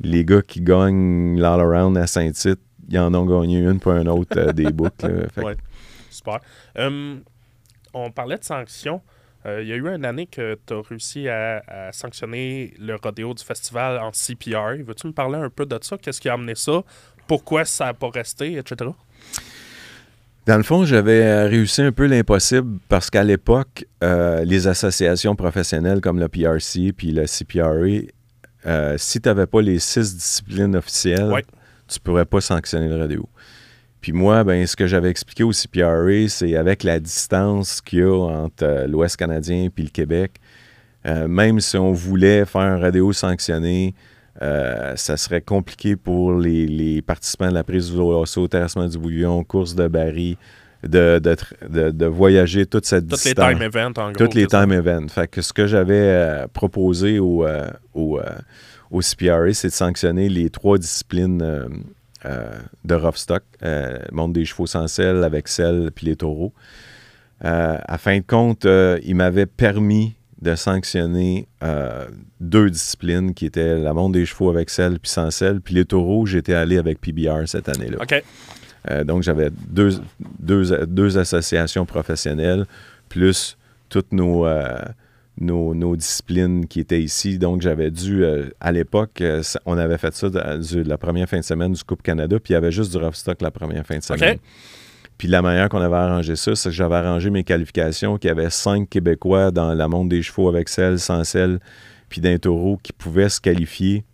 [0.00, 4.38] les gars qui gagnent l'all-around à Saint-Tite, ils en ont gagné une pour un autre
[4.38, 5.56] euh, des que- Ouais.
[6.10, 6.40] Super.
[6.78, 7.20] Hum,
[7.92, 9.00] on parlait de sanctions.
[9.46, 12.96] Euh, Il y a eu une année que tu as réussi à, à sanctionner le
[12.96, 14.82] rodéo du festival en CPR.
[14.84, 15.96] Veux-tu me parler un peu de ça?
[15.96, 16.82] Qu'est-ce qui a amené ça?
[17.26, 18.90] Pourquoi ça n'a pas resté, etc.?
[20.46, 25.36] Dans le fond, j'avais euh, réussi un peu l'impossible parce qu'à l'époque, euh, les associations
[25.36, 28.06] professionnelles comme le PRC puis le CPRA,
[28.68, 31.44] euh, si tu n'avais pas les six disciplines officielles, Ouais.
[31.88, 33.28] tu ne pourrais pas sanctionner le rodéo.
[34.00, 38.02] Puis moi, ben, ce que j'avais expliqué au CPRA, c'est avec la distance qu'il y
[38.02, 40.32] a entre euh, l'Ouest canadien puis le Québec,
[41.06, 43.94] euh, même si on voulait faire un rodéo sanctionné,
[44.40, 48.96] euh, ça serait compliqué pour les, les participants de la prise du lasso, terrassement du
[48.98, 50.36] bouillon, course de baril,
[50.84, 51.36] de, de,
[51.68, 53.52] de- de voyager toute cette Toutes les distance.
[53.52, 54.24] time events, en gros.
[54.24, 55.08] Toutes les time events.
[55.08, 58.22] Fait que ce que j'avais euh, proposé au, euh, au, euh,
[58.90, 61.68] au CPRA, c'est de sanctionner les trois disciplines euh,
[62.84, 63.42] de rough stock,
[64.12, 66.52] monde des chevaux sans selle, avec selle, puis les taureaux.
[67.40, 68.66] À fin de compte,
[69.04, 71.46] il m'avait permis de sanctionner
[72.40, 75.60] deux disciplines qui étaient la monde des chevaux avec selle puis sans selle.
[75.60, 77.98] Puis les taureaux, j'étais allé avec PBR cette année-là.
[78.02, 78.22] OK.
[78.90, 80.00] Euh, donc, j'avais deux,
[80.38, 82.66] deux, deux associations professionnelles,
[83.08, 83.56] plus
[83.88, 84.78] toutes nos, euh,
[85.40, 87.38] nos, nos disciplines qui étaient ici.
[87.38, 89.22] Donc, j'avais dû, euh, à l'époque,
[89.66, 92.54] on avait fait ça de, la première fin de semaine du Coupe Canada, puis il
[92.54, 94.38] y avait juste du rough stock la première fin de semaine.
[95.18, 98.30] Puis la manière qu'on avait arrangé ça, c'est que j'avais arrangé mes qualifications, qu'il y
[98.30, 101.58] avait cinq Québécois dans la montre des chevaux avec selle, sans selle,
[102.08, 104.04] puis d'un taureau qui pouvaient se qualifier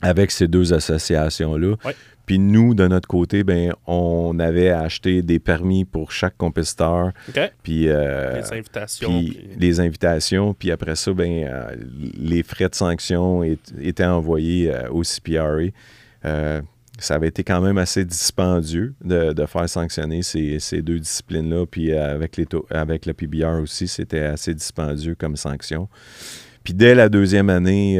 [0.00, 1.76] avec ces deux associations-là.
[1.84, 1.94] Ouais.
[2.30, 7.40] Puis nous, de notre côté, ben, on avait acheté des permis pour chaque compétiteur, OK.
[7.64, 9.08] puis, euh, les invitations.
[9.08, 11.74] puis puis- les invitations, puis après ça, ben, euh,
[12.16, 15.70] les frais de sanction est- étaient envoyés euh, au CPRA.
[17.00, 21.66] Ça avait été quand même assez dispendieux de, de faire sanctionner ces, ces deux disciplines-là,
[21.66, 25.88] puis avec, les taux- avec le PBR aussi, c'était assez dispendieux comme sanction.
[26.62, 27.98] Puis dès la deuxième année,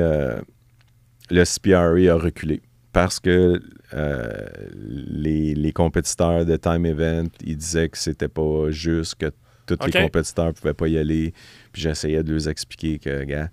[1.30, 2.60] le CPRA a reculé
[2.92, 3.60] parce que
[3.94, 4.28] euh,
[4.74, 9.30] les, les compétiteurs de Time Event, ils disaient que c'était pas juste, que
[9.66, 11.32] tous les compétiteurs pouvaient pas y aller.
[11.72, 13.48] Puis j'essayais de leur expliquer que, gars,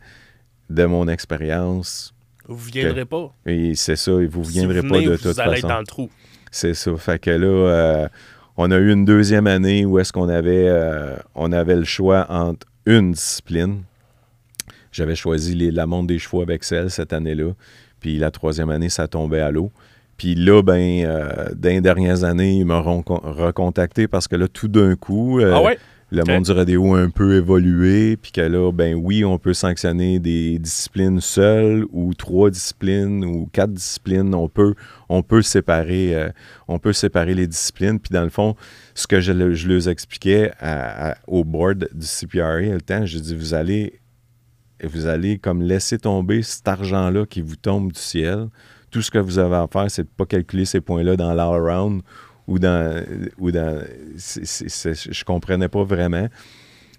[0.69, 2.13] de mon expérience,
[2.47, 3.34] Vous viendrez pas.
[3.45, 5.67] et c'est ça, vous Si viendrez vous pas de vous toute allez façon.
[5.67, 6.10] dans le trou.
[6.52, 6.95] C'est ça.
[6.97, 8.08] Fait que là, euh,
[8.58, 12.26] on a eu une deuxième année où est-ce qu'on avait, euh, on avait le choix
[12.30, 13.84] entre une discipline.
[14.91, 17.52] J'avais choisi les, la montre des chevaux avec celle cette année-là.
[18.00, 19.72] Puis la troisième année, ça tombait à l'eau.
[20.18, 24.48] Puis là, ben, euh, dans les dernières années, ils m'auront con- recontacté parce que là,
[24.48, 25.78] tout d'un coup, euh, ah ouais?
[26.10, 29.54] le monde du rodéo a un peu évolué, puis que là, ben oui, on peut
[29.54, 34.34] sanctionner des disciplines seules ou trois disciplines ou quatre disciplines.
[34.34, 34.74] On peut,
[35.10, 36.30] on peut séparer, euh,
[36.68, 38.00] on peut séparer les disciplines.
[38.00, 38.56] Puis dans le fond,
[38.96, 43.20] ce que je, je leur expliquais à- à- au board du CPRA le temps, je
[43.20, 44.00] dis vous allez,
[44.84, 48.48] vous allez comme laisser tomber cet argent-là qui vous tombe du ciel.
[48.92, 51.34] Tout ce que vous avez à faire, c'est de ne pas calculer ces points-là dans
[51.34, 52.02] l'all-around
[52.48, 53.04] ou dans.
[53.40, 53.84] Ou dans
[54.16, 56.28] je comprenais pas vraiment.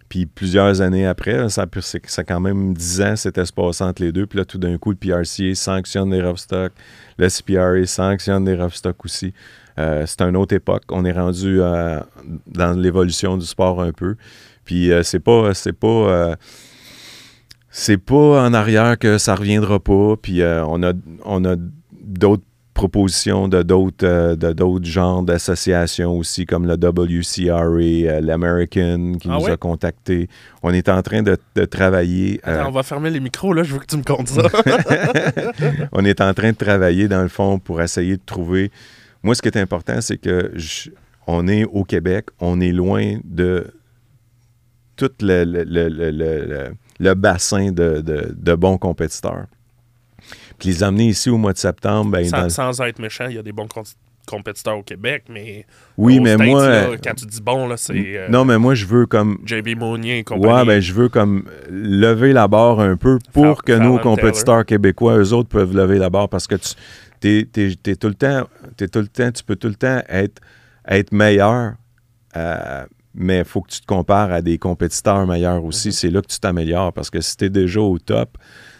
[0.08, 4.26] Puis plusieurs années après, ça, a quand même 10 ans, se passer entre les deux.
[4.26, 6.46] Puis là, tout d'un coup, le PRCA sanctionne les rough.
[7.18, 9.34] Le CPRA sanctionne les rough aussi.
[9.78, 10.84] Euh, c'est une autre époque.
[10.90, 12.00] On est rendu euh,
[12.46, 14.16] dans l'évolution du sport un peu.
[14.64, 15.54] Puis euh, c'est pas.
[15.54, 16.36] C'est pas euh,
[17.70, 20.16] c'est pas en arrière que ça reviendra pas.
[20.20, 20.92] Puis euh, on a,
[21.24, 21.56] on a
[22.02, 22.42] d'autres
[22.74, 29.28] propositions de d'autres euh, de d'autres genres d'associations aussi, comme le WCRA, euh, l'American, qui
[29.28, 30.28] Ah nous a contactés.
[30.62, 32.40] On est en train de, de travailler.
[32.46, 33.64] euh, Attends, on va fermer les micros, là.
[33.64, 34.42] Je veux que tu me comptes ça.
[35.92, 38.70] on est en train de travailler, dans le fond, pour essayer de trouver.
[39.24, 40.90] Moi, ce qui est important, c'est que je-
[41.26, 43.66] on est au Québec, on est loin de
[44.96, 49.46] tout le, le- le- le- le- bassin de, de- de bons compétiteurs.
[50.58, 53.42] Puis les amener ici au mois de septembre, ben, sans, être méchant, il y a
[53.42, 53.68] des bons
[54.26, 55.64] compétiteurs au Québec, mais.
[55.96, 56.68] Oui, mais States, moi.
[56.68, 57.94] là, quand tu dis bon, là, c'est.
[58.16, 59.38] euh, non, mais moi, je veux comme.
[59.46, 60.52] JB Mounier et compagnie.
[60.52, 65.16] Ouais, ben, je veux comme lever la barre un peu pour que nos compétiteurs québécois,
[65.18, 66.70] eux autres, peuvent lever la barre parce que tu
[67.20, 70.02] t'es, t'es- t'es tout le temps, t'es tout le temps, tu peux tout le temps
[70.08, 70.40] être,
[70.86, 71.74] être meilleur,
[72.36, 72.84] euh,
[73.18, 75.92] mais il faut que tu te compares à des compétiteurs meilleurs aussi.
[75.92, 78.38] C'est là que tu t'améliores parce que si tu es déjà au top,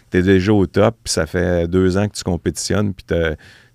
[0.09, 3.05] tu es déjà au top, puis ça fait deux ans que tu compétitionnes, puis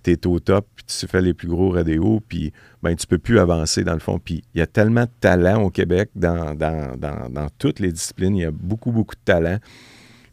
[0.03, 3.19] tu es au top, puis tu fais les plus gros radéos, puis ben, tu peux
[3.19, 4.19] plus avancer dans le fond.
[4.19, 7.93] Puis il y a tellement de talent au Québec dans, dans, dans, dans toutes les
[7.93, 8.35] disciplines.
[8.35, 9.59] Il y a beaucoup, beaucoup de talent.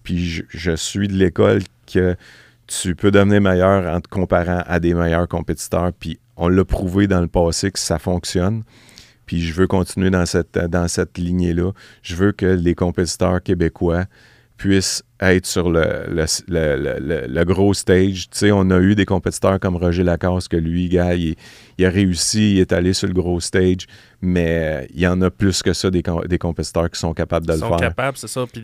[0.03, 2.15] Puis je, je suis de l'école que
[2.67, 5.91] tu peux devenir meilleur en te comparant à des meilleurs compétiteurs.
[5.97, 8.63] Puis on l'a prouvé dans le passé que ça fonctionne.
[9.31, 11.71] Puis je veux continuer dans cette, dans cette lignée-là.
[12.03, 14.03] Je veux que les compétiteurs québécois
[14.57, 16.25] puissent être sur le, le,
[16.99, 18.29] le- le- gros stage.
[18.29, 21.35] Tu sais, on a eu des compétiteurs comme Roger Lacasse, que lui, gars, il,
[21.77, 23.87] il a réussi, il est allé sur le gros stage,
[24.21, 27.47] mais euh, il y en a plus que ça, des, des compétiteurs qui sont capables
[27.47, 27.77] de Ils le sont faire.
[27.77, 28.45] capables, c'est ça.
[28.51, 28.61] Puis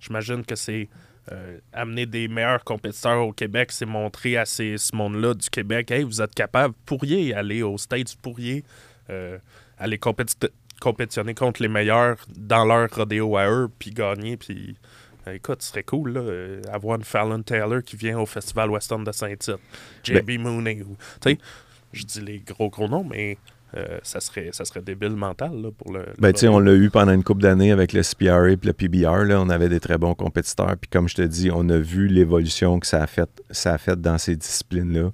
[0.00, 0.88] j'imagine que c'est
[1.30, 5.92] euh, amener des meilleurs compétiteurs au Québec, c'est montrer à ces, ce monde-là du Québec,
[5.92, 8.64] hey, vous êtes capable, vous pourriez aller States, vous pourriez
[9.08, 9.38] euh,
[9.78, 10.48] aller compéti-
[10.80, 14.76] compétitionner contre les meilleurs dans leur rodéo à eux, puis gagner, puis.
[15.26, 18.70] euh, Écoute, ce serait cool, là, euh, avoir une Fallon Taylor qui vient au Festival
[18.70, 19.56] Western de Saint-Tite.
[20.06, 20.82] Ben JB Mooney.
[20.82, 21.38] ou- Tu sais,
[21.94, 23.38] je dis les gros gros noms, mais
[23.76, 26.00] euh, ça, serait, ça serait débile mental là, pour le.
[26.00, 29.24] le Ben, on l'a eu pendant une couple d'années avec le SPRA et le PBR.
[29.24, 30.76] Là, on avait des très bons compétiteurs.
[30.80, 33.78] Puis comme je te dis, on a vu l'évolution que ça a fait, ça a
[33.78, 35.10] fait dans ces disciplines-là.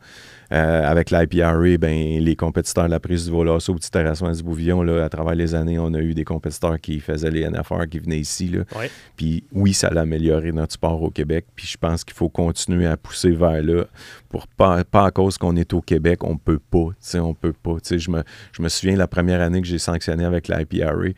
[0.52, 4.82] Euh, avec l'IPRA, ben, les compétiteurs de la prise du Volasso, du terrassement du Bouvillon,
[4.82, 8.00] là, à travers les années, on a eu des compétiteurs qui faisaient les NFR, qui
[8.00, 8.48] venaient ici.
[8.48, 8.64] Là.
[8.76, 8.90] Ouais.
[9.16, 11.46] Puis oui, ça a amélioré notre sport au Québec.
[11.54, 13.84] Puis je pense qu'il faut continuer à pousser vers là.
[14.28, 16.88] Pour pas, pas à cause qu'on est au Québec, on peut pas.
[17.14, 17.76] On peut pas.
[17.88, 21.10] Je me, je me souviens la première année que j'ai sanctionné avec l'IPRA.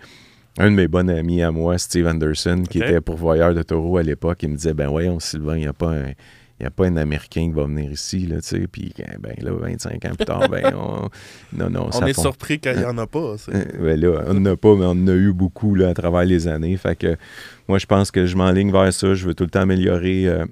[0.59, 4.03] Un de mes bons amis à moi, Steve Anderson, qui était pourvoyeur de taureaux à
[4.03, 6.13] l'époque, il me disait Ben voyons, Sylvain, il n'y a pas un.
[6.63, 8.67] Il n'y a pas un Américain qui va venir ici, là, tu sais.
[8.69, 11.09] Puis, ben là, 25 ans plus tard, ben, on...
[11.53, 13.37] Non, non, On ça est surpris qu'il n'y en a pas.
[13.37, 15.89] c'est- euh, ben là, on n'en a pas, mais on en a eu beaucoup là,
[15.89, 16.77] à travers les années.
[16.77, 17.17] Fait que
[17.67, 19.13] moi, je pense que je m'enligne vers ça.
[19.13, 20.47] Je veux tout le temps améliorer euh,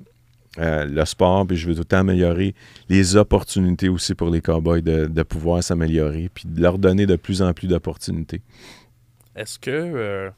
[0.59, 2.57] euh, le sport, puis je veux tout le temps améliorer
[2.89, 7.15] les opportunités aussi pour les cowboys de, de pouvoir s'améliorer, puis de leur donner de
[7.15, 8.43] plus en plus d'opportunités.
[9.37, 10.29] Est-ce que, euh,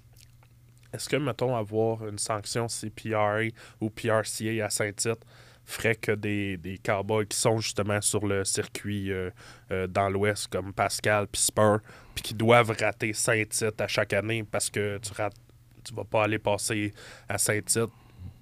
[0.92, 3.38] est-ce que, mettons, avoir une sanction CPRA
[3.80, 5.20] ou PRCA à Saint-Tite
[5.64, 9.30] ferait que des, des cowboys qui sont justement sur le circuit euh,
[9.70, 11.80] euh, dans l'Ouest, comme Pascal puis Spur,
[12.14, 15.36] puis qui doivent rater Saint-Tite à chaque année parce que tu rates,
[15.84, 16.92] tu vas pas aller passer
[17.28, 17.90] à Saint-Tite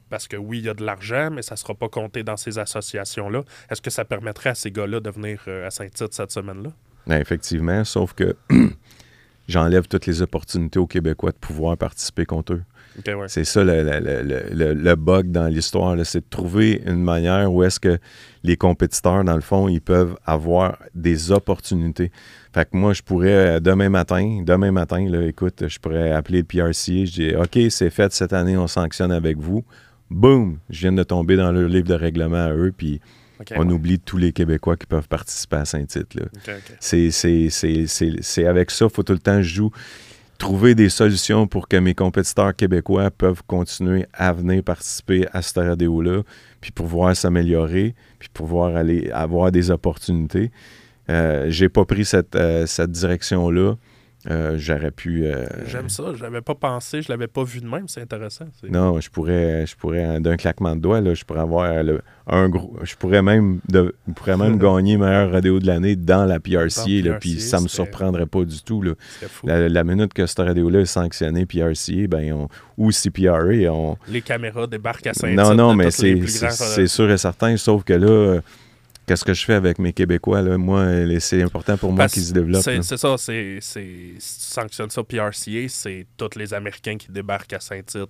[0.08, 2.36] parce que oui, il y a de l'argent, mais ça ne sera pas compté dans
[2.36, 3.42] ces associations-là.
[3.70, 6.70] Est-ce que ça permettrait à ces gars-là de venir euh, à Saint-Tite cette semaine-là?
[7.06, 8.36] Ben, effectivement, sauf que
[9.48, 12.62] j'enlève toutes les opportunités aux Québécois de pouvoir participer contre eux.
[13.06, 13.28] Ouais.
[13.28, 17.02] C'est ça le, le- le- le- le- le bug dans l'histoire, c'est de trouver une
[17.02, 17.98] manière où est-ce que
[18.42, 22.10] les compétiteurs, dans le fond, ils peuvent avoir des opportunités.
[22.52, 26.38] Fait que moi, je pourrais, euh, demain matin, demain matin, là, écoute, je pourrais appeler
[26.38, 29.64] le PRCA, je dis, OK, c'est fait cette année, on sanctionne avec vous.
[30.10, 30.58] Boum!
[30.68, 33.00] Je viens de tomber dans leur livre de règlement à eux, puis
[33.56, 33.72] on ouais.
[33.72, 35.64] oublie tous les Québécois qui peuvent participer à
[36.48, 36.76] ok.
[36.80, 39.70] C'est, avec ça, il faut tout le temps que je joue.
[40.40, 45.60] Trouver des solutions pour que mes compétiteurs québécois peuvent continuer à venir participer à ce
[45.60, 46.22] radéo-là,
[46.62, 50.50] puis pouvoir s'améliorer, puis pouvoir aller avoir des opportunités.
[51.10, 53.74] Euh, j'ai pas pris cette, euh, cette direction-là.
[54.28, 55.24] Euh, j'aurais pu.
[55.24, 56.12] euh, J'aime ça.
[56.14, 57.88] Je l'avais pas pensé, je l'avais pas vu de même.
[57.88, 58.44] C'est intéressant.
[58.68, 62.48] non, je pourrais, je pourrais d'un claquement de doigts, là, je pourrais avoir le- un
[62.50, 62.76] gros.
[62.82, 67.02] Je pourrais même, de, je pourrais même gagner meilleur radio de l'année dans la PRCA,
[67.02, 68.82] là, puis ça me surprendrait pas du tout.
[68.82, 68.92] Là.
[68.98, 69.46] Fou.
[69.46, 73.96] La, la minute que ce radio-là est sanctionné PRCA, ben on, ou CPRA, on.
[74.08, 77.94] Les caméras débarquent à saint Non, non, mais c'est, euh, sûr et certain, sauf que
[77.94, 78.40] là, euh,
[79.10, 80.40] qu'est-ce que je fais avec mes Québécois?
[80.40, 80.56] Là?
[80.56, 80.86] Moi,
[81.18, 82.62] c'est important pour moi qu'ils se développent.
[82.62, 87.60] C'est ça, c'est, si tu sanctionnes ça PRCA, c'est tous les Américains qui débarquent à
[87.60, 88.08] Saint-Tite.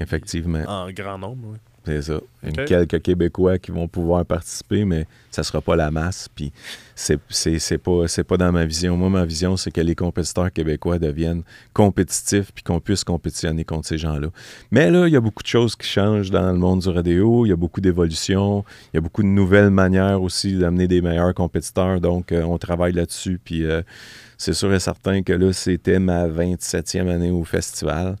[0.00, 0.64] Effectivement.
[0.66, 1.58] En grand nombre, oui.
[1.86, 2.20] C'est ça.
[2.42, 2.64] Une- Ok.
[2.66, 6.28] Quelques Québécois qui vont pouvoir participer, mais ça sera pas la masse.
[6.34, 6.50] Puis
[6.94, 8.96] c'est c'est- c'est pas, c'est pas dans ma vision.
[8.96, 11.42] Moi, ma vision, c'est que les compétiteurs québécois deviennent
[11.74, 14.28] compétitifs puis qu'on puisse compétitionner contre ces gens-là.
[14.70, 17.44] Mais là, il y a beaucoup de choses qui changent dans le monde du rodéo.
[17.44, 18.64] Il y a beaucoup d'évolutions.
[18.92, 22.00] Il y a beaucoup de nouvelles manières aussi d'amener des meilleurs compétiteurs.
[22.00, 23.38] Donc, euh, on travaille là-dessus.
[23.44, 23.82] Puis euh,
[24.38, 28.16] c'est sûr et certain que là, c'était ma 27e année au festival.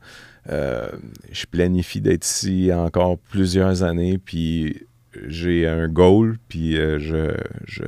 [0.50, 0.88] Euh,
[1.32, 4.82] je planifie d'être ici encore plusieurs années, puis
[5.28, 7.84] j'ai un goal, puis euh, je, je,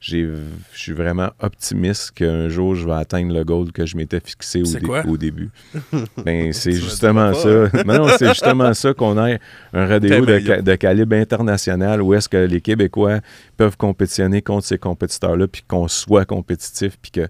[0.00, 0.28] j'ai-
[0.74, 4.60] je suis vraiment optimiste qu'un jour je vais atteindre le goal que je m'étais fixé
[4.60, 5.48] au, dé- au début.
[6.26, 7.70] Ben, c'est justement ça.
[7.86, 9.40] Non, non, c'est justement ça qu'on ait
[9.72, 13.20] un rodéo de, ca- de calibre international où est-ce que les Québécois
[13.56, 17.28] peuvent compétitionner contre ces compétiteurs-là, puis qu'on soit compétitif, puis que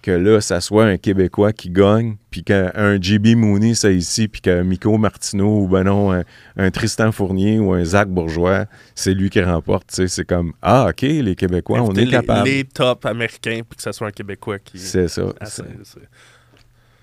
[0.00, 4.40] que là, ça soit un Québécois qui gagne, puis qu'un JB Mooney, ça ici, puis
[4.40, 6.24] qu'un Miko Martineau, ou ben non, un,
[6.56, 9.90] un Tristan Fournier ou un Zach Bourgeois, c'est lui qui remporte.
[9.90, 12.48] C'est comme, ah, OK, les Québécois, on est capable.
[12.48, 14.78] les top américains, puis que ce soit un Québécois qui.
[14.78, 15.22] C'est ça.
[15.40, 16.08] Ah, c'est- C'est- c'est-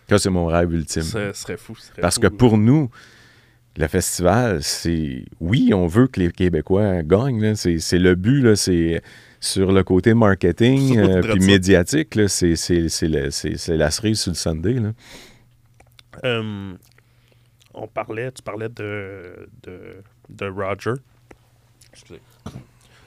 [0.10, 1.02] Ça, c'est mon rêve ultime.
[1.02, 1.76] Ce serait fou.
[1.76, 2.22] serait Parce fou.
[2.22, 2.92] que pour nous,
[3.78, 5.26] le festival, c'est.
[5.40, 7.56] Oui, on veut que les Québécois gagnent.
[7.56, 8.42] C'est c'est le but.
[8.42, 8.56] là.
[8.56, 9.02] C'est
[9.46, 12.18] sur le côté marketing euh, puis médiatique.
[12.28, 12.56] C'est
[13.08, 14.74] la cerise sur le Sunday.
[14.74, 14.92] Là.
[16.24, 16.74] Euh,
[17.74, 20.94] on parlait, tu parlais de, de, de Roger.
[21.92, 22.22] Excusez.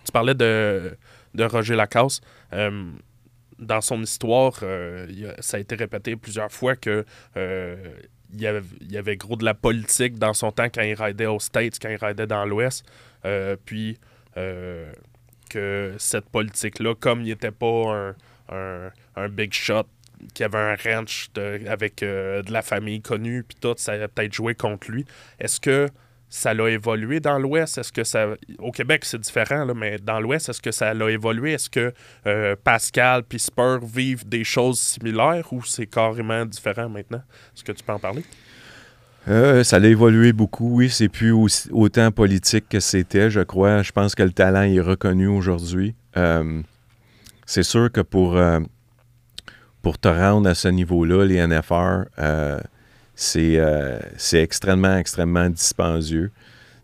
[0.05, 0.97] Tu parlais de,
[1.35, 2.21] de Roger Lacasse.
[2.53, 2.91] Euh,
[3.59, 7.05] dans son histoire, euh, ça a été répété plusieurs fois que
[7.37, 7.77] euh,
[8.33, 10.95] il y, avait, il y avait gros de la politique dans son temps quand il
[10.95, 12.85] raidait aux States, quand il raidait dans l'Ouest.
[13.25, 13.99] Euh, puis
[14.37, 14.93] euh,
[15.49, 18.15] que cette politique-là, comme il n'était pas
[18.51, 19.85] un, un, big shot,
[20.35, 21.31] qui avait un ranch
[21.69, 25.05] avec euh, de la famille connue, puis tout, ça a peut-être joué contre lui.
[25.39, 25.89] Est-ce que
[26.29, 27.79] ça l'a évolué dans l'Ouest?
[27.79, 28.35] Est-ce que ça.
[28.59, 31.53] Au Québec, c'est différent, là, mais dans l'Ouest, est-ce que ça l'a évolué?
[31.53, 31.93] Est-ce que
[32.27, 37.23] euh, Pascal puis Spur vivent des choses similaires ou c'est carrément différent maintenant?
[37.55, 38.25] Est-ce que tu peux en parler?
[39.29, 40.89] Euh, ça a évolué beaucoup, oui.
[40.91, 43.83] C'est plus aussi- autant politique que c'était, je crois.
[43.83, 45.95] Je pense que le talent est reconnu aujourd'hui.
[46.17, 46.63] Euh,
[47.45, 48.61] c'est sûr que pour, euh,
[49.83, 52.05] pour te rendre à ce niveau-là, les NFR,
[53.15, 53.61] c'est
[54.17, 56.31] c'est extrêmement, extrêmement dispendieux.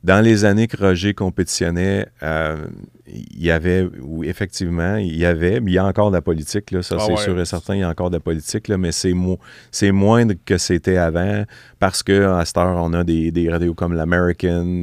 [0.05, 2.67] Dans les années que Roger compétitionnait, euh,
[3.07, 6.21] il y avait, oui, effectivement, il y avait, mais il y a encore de la
[6.21, 7.23] politique, là, ça Ah c'est ouais.
[7.23, 9.39] sûr et certain, il y a encore de la politique, là, mais c'est mo-
[9.93, 11.45] moindre que c'était avant
[11.79, 14.83] parce qu'à cette heure, on a des, des radios comme l'American,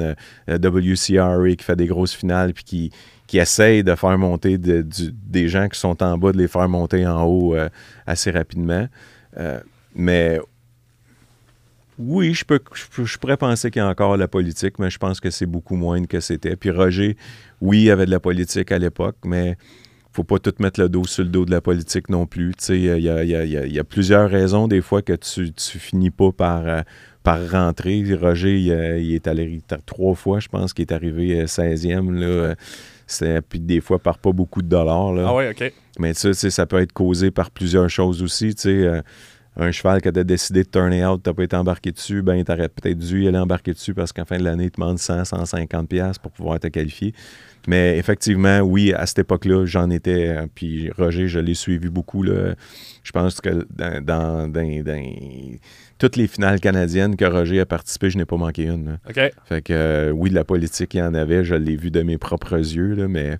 [0.49, 2.91] euh, WCRA qui fait des grosses finales puis qui,
[3.27, 6.47] qui essaye de faire monter de- du- des gens qui sont en bas, de les
[6.47, 7.69] faire monter en haut euh,
[8.07, 8.87] assez rapidement.
[9.37, 9.59] Euh,
[9.93, 10.39] mais
[11.99, 14.89] oui, je, peux, je, je pourrais penser qu'il y a encore de la politique, mais
[14.89, 16.55] je pense que c'est beaucoup moins que c'était.
[16.55, 17.15] Puis Roger,
[17.61, 19.55] oui, il y avait de la politique à l'époque, mais
[20.13, 22.53] faut pas tout mettre le dos sur le dos de la politique non plus.
[22.57, 25.13] Tu sais, il y y y a- il y a plusieurs raisons des fois que
[25.13, 26.81] tu, tu finis pas par, euh,
[27.23, 28.03] par rentrer.
[28.19, 32.11] Roger, il, euh, est allé trois fois, je pense, qu'il est arrivé euh, 16e.
[32.11, 32.55] Là, euh,
[33.07, 35.13] c'est- puis des fois par pas beaucoup de dollars.
[35.13, 35.25] Là.
[35.29, 35.71] Ah ouais, OK.
[35.99, 38.53] Mais ça, ça peut être causé par plusieurs choses aussi.
[38.55, 39.01] tu sais, euh,
[39.57, 42.21] un cheval que tu as décidé de turner out, tu n'as pas été embarqué dessus,
[42.21, 44.79] ben, tu aurais peut-être dû y aller embarquer dessus parce qu'en fin de l'année, tu
[44.79, 47.13] demandes 100, 150$ piastres pour pouvoir te qualifier.
[47.67, 50.29] Mais effectivement, oui, à cette époque-là, j'en étais.
[50.29, 52.23] euh, Puis Roger, je l'ai suivi beaucoup.
[52.23, 52.55] Là.
[53.03, 55.57] Je pense que dans, dans- dans- dans
[55.99, 58.97] toutes les finales canadiennes que Roger a participé, je n'ai pas manqué une.
[59.07, 59.19] OK.
[59.45, 62.01] Fait que euh, oui, de la politique, il y en avait, je l'ai vu de
[62.01, 63.37] mes propres yeux, là, mais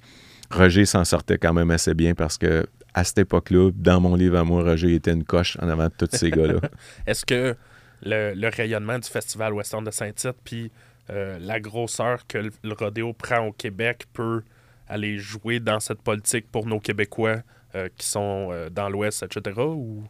[0.52, 4.38] Roger s'en sortait quand même assez bien parce que à cette époque-là, dans mon livre
[4.38, 6.60] à moi, Roger était une coche en avant de tous ces gars-là.
[7.08, 7.56] Est-ce que
[8.04, 10.72] le, le rayonnement du Festival Western de Saint-Tite, puis
[11.10, 14.42] euh, la grosseur que le, le rodéo prend au Québec peut
[14.90, 17.38] aller jouer dans cette politique pour nos Québécois
[17.76, 19.58] euh, qui sont euh, dans l'Ouest, etc.
[19.62, 20.04] Ou...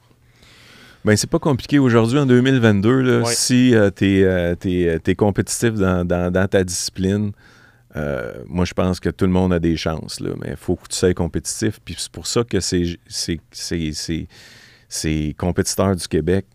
[1.06, 3.26] Ben, c'est pas compliqué aujourd'hui, en 2022, là, Ouais.
[3.34, 7.32] si tu es, compétitif dans, dans- dans ta discipline,
[7.96, 10.76] euh, moi, je pense que tout le monde a des chances, là, mais il faut
[10.76, 11.80] que tu sois compétitif.
[11.84, 12.98] Puis c'est pour ça que ces,
[15.38, 16.46] compétiteurs du Québec,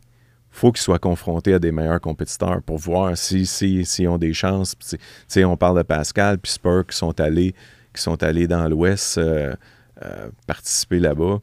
[0.51, 4.33] faut qu'ils soient confrontés à des meilleurs compétiteurs pour voir si, si, s'ils ont des
[4.33, 4.75] chances.
[4.79, 4.97] Tu
[5.29, 7.55] sais, on parle de Pascal puis Spur qui sont allés,
[7.95, 9.55] qui sont allés dans l'Ouest euh,
[10.03, 11.41] euh, participer là-bas.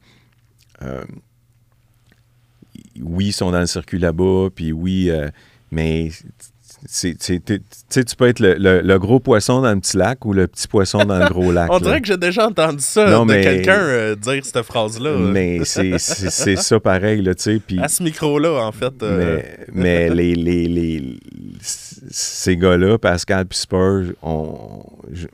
[2.99, 5.11] Oui, ils sont dans le circuit là-bas, puis oui,
[5.71, 6.09] mais
[6.91, 10.33] tu sais, tu peux être le, le- le gros poisson dans le petit lac ou
[10.33, 11.69] le petit poisson dans le gros lac.
[11.71, 11.79] On là.
[11.79, 15.17] dirait que j'ai déjà entendu ça Non, de mais- quelqu'un euh, dire cette phrase-là.
[15.17, 17.61] Mais c'est ça pareil, là, tu sais.
[17.81, 18.93] À ce micro-là, en fait.
[19.03, 19.39] euh,
[19.73, 21.19] mais mais les, les, les-
[22.09, 25.27] ces gars-là, Pascal puis Spurs, on- je,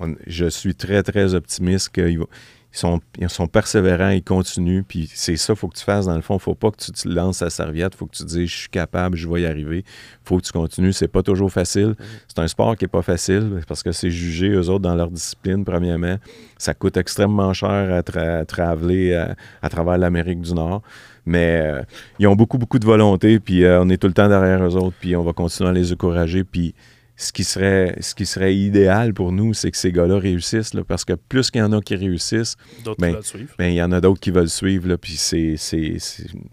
[0.00, 2.28] on- je suis très, très optimiste qu'ils vont-
[2.72, 6.14] ils sont, ils sont persévérants, ils continuent, puis c'est ça faut que tu fasses dans
[6.14, 6.38] le fond.
[6.38, 9.16] faut pas que tu te lances la serviette, faut que tu dises «je suis capable,
[9.16, 9.84] je vais y arriver».
[10.24, 11.96] faut que tu continues, c'est pas toujours facile.
[12.28, 15.10] C'est un sport qui est pas facile, parce que c'est jugé, eux autres, dans leur
[15.10, 16.16] discipline, premièrement.
[16.58, 20.82] Ça coûte extrêmement cher à, tra- à traveler à, à travers l'Amérique du Nord.
[21.26, 21.82] Mais euh,
[22.18, 24.76] ils ont beaucoup, beaucoup de volonté, puis euh, on est tout le temps derrière eux
[24.76, 26.44] autres, puis on va continuer à les encourager.
[26.44, 26.74] Puis
[27.22, 30.82] ce qui serait, ce qui serait idéal pour nous, c'est que ces gars-là réussissent, là,
[30.84, 32.56] parce que plus qu'il y en a qui réussissent,
[32.98, 33.12] ben,
[33.58, 35.98] ben, il y en a d'autres qui veulent suivre, là, puis c'est, c'est-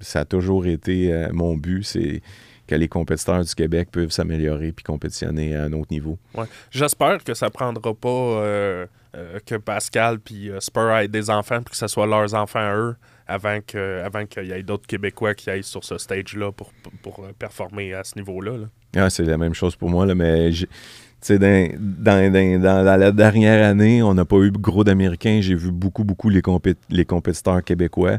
[0.02, 2.22] ça a toujours été euh, mon but, c'est
[2.68, 6.18] que les compétiteurs du Québec peuvent s'améliorer puis compétitionner à un autre niveau.
[6.36, 6.44] Ouais.
[6.70, 11.72] J'espère que ça prendra pas euh, euh, que Pascal puis Spur aient des enfants puis
[11.72, 12.96] que ce soit leurs enfants à eux
[13.28, 16.72] avant que avant qu'il y ait d'autres Québécois qui aillent sur ce stage-là pour,
[17.04, 18.58] pour, euh, performer à ce niveau-là.
[18.58, 18.66] là.
[18.96, 20.52] Ah, c'est la même chose pour moi, là, mais
[21.30, 21.70] dans,
[22.00, 25.40] dans, dans- dans- la dernière année, on n'a pas eu gros d'Américains.
[25.42, 28.18] J'ai vu beaucoup, beaucoup les, compé- les compétiteurs québécois.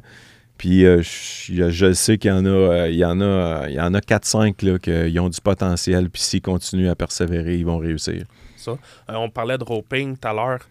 [0.58, 3.66] Puis euh, je, je sais qu'il y en a, euh, il y en a, euh,
[3.68, 6.10] il y en a 4-5 là, qui ont du potentiel.
[6.10, 8.24] Puis s'ils continuent à persévérer, ils vont réussir.
[8.56, 8.72] Ça.
[9.08, 10.68] On parlait de roping tout à l'heure.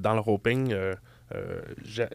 [0.00, 0.74] Dans le roping,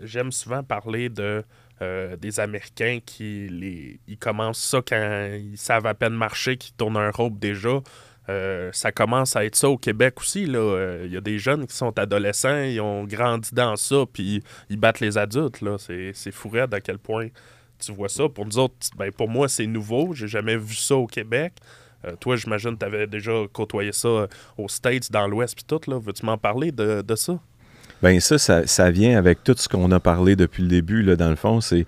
[0.04, 1.44] j'aime souvent parler de
[1.82, 6.74] euh, des Américains qui les, ils commencent ça quand ils savent à peine marcher, qui
[6.74, 7.82] tournent un rope déjà.
[8.30, 10.46] Euh, ça commence à être ça au Québec aussi.
[10.48, 14.44] Euh, Il y a des jeunes qui sont adolescents, ils ont grandi dans ça, puis
[14.70, 15.62] ils battent les adultes.
[15.62, 15.78] là.
[15.80, 17.30] C'est c'est fou raide à quel point
[17.80, 18.30] tu vois ça.
[18.30, 20.14] Pour nous autres, ben, pour moi, c'est nouveau.
[20.14, 21.54] J'ai jamais vu ça au Québec.
[22.06, 25.66] Euh, toi, j'imagine que tu avais déjà côtoyé ça euh, aux States, dans l'Ouest, puis
[25.66, 25.82] tout.
[25.90, 26.00] là.
[26.00, 27.40] Veux-tu m'en parler de, de ça?
[28.02, 31.30] Ben ça, ça, vient avec tout ce qu'on a parlé depuis le début, là, dans
[31.30, 31.62] le fond.
[31.62, 31.86] C'est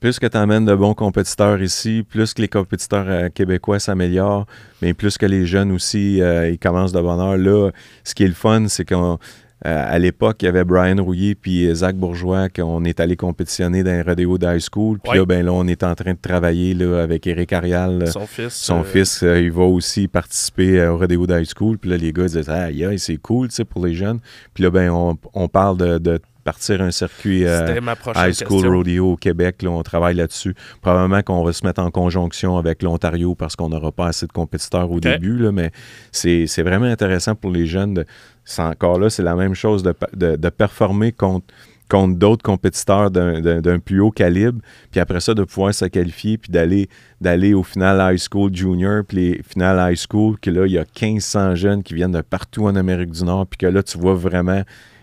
[0.00, 4.46] plus que tu amènes de bons compétiteurs ici, plus que les compétiteurs euh, québécois s'améliorent,
[4.82, 7.36] mais plus que les jeunes aussi, euh, ils commencent de bonne heure.
[7.36, 7.70] Là,
[8.04, 9.18] ce qui est le fun, c'est qu'on
[9.64, 13.92] à l'époque, il y avait Brian Rouillé puis Zach Bourgeois qu'on est allé compétitionner dans
[13.92, 14.98] les rodéos d'high school.
[14.98, 15.18] Puis Ouais.
[15.18, 17.98] là, ben là, on est en train de travailler là, avec Eric Arial.
[18.00, 18.52] là, Son fils.
[18.54, 21.78] son euh, fils, euh, il va aussi participer euh, au rodéo d'high school.
[21.78, 24.18] Puis là, les gars disaient, aïe, aïe, c'est cool, tu sais, pour les jeunes.
[24.52, 27.66] Puis là, ben, on, on parle de, de partir un circuit euh,
[28.14, 28.70] high school question.
[28.70, 29.62] rodeo au Québec.
[29.62, 30.54] Là, on travaille là-dessus.
[30.82, 34.32] Probablement qu'on va se mettre en conjonction avec l'Ontario parce qu'on n'aura pas assez de
[34.32, 35.38] compétiteurs au début.
[35.38, 35.70] Là, mais
[36.12, 37.94] c'est c'est vraiment intéressant pour les jeunes.
[37.94, 38.04] de-
[38.44, 41.46] c'est encore là, c'est la même chose de, de, de performer contre
[41.86, 44.58] contre d'autres compétiteurs d'un- plus haut calibre,
[44.90, 46.88] puis après ça, de pouvoir se qualifier, puis d'aller
[47.20, 50.78] d'aller au final high school junior, puis les finales high school, que là, il y
[50.78, 53.98] a 1500 jeunes qui viennent de partout en Amérique du Nord, puis que là, tu
[53.98, 54.62] vois vraiment,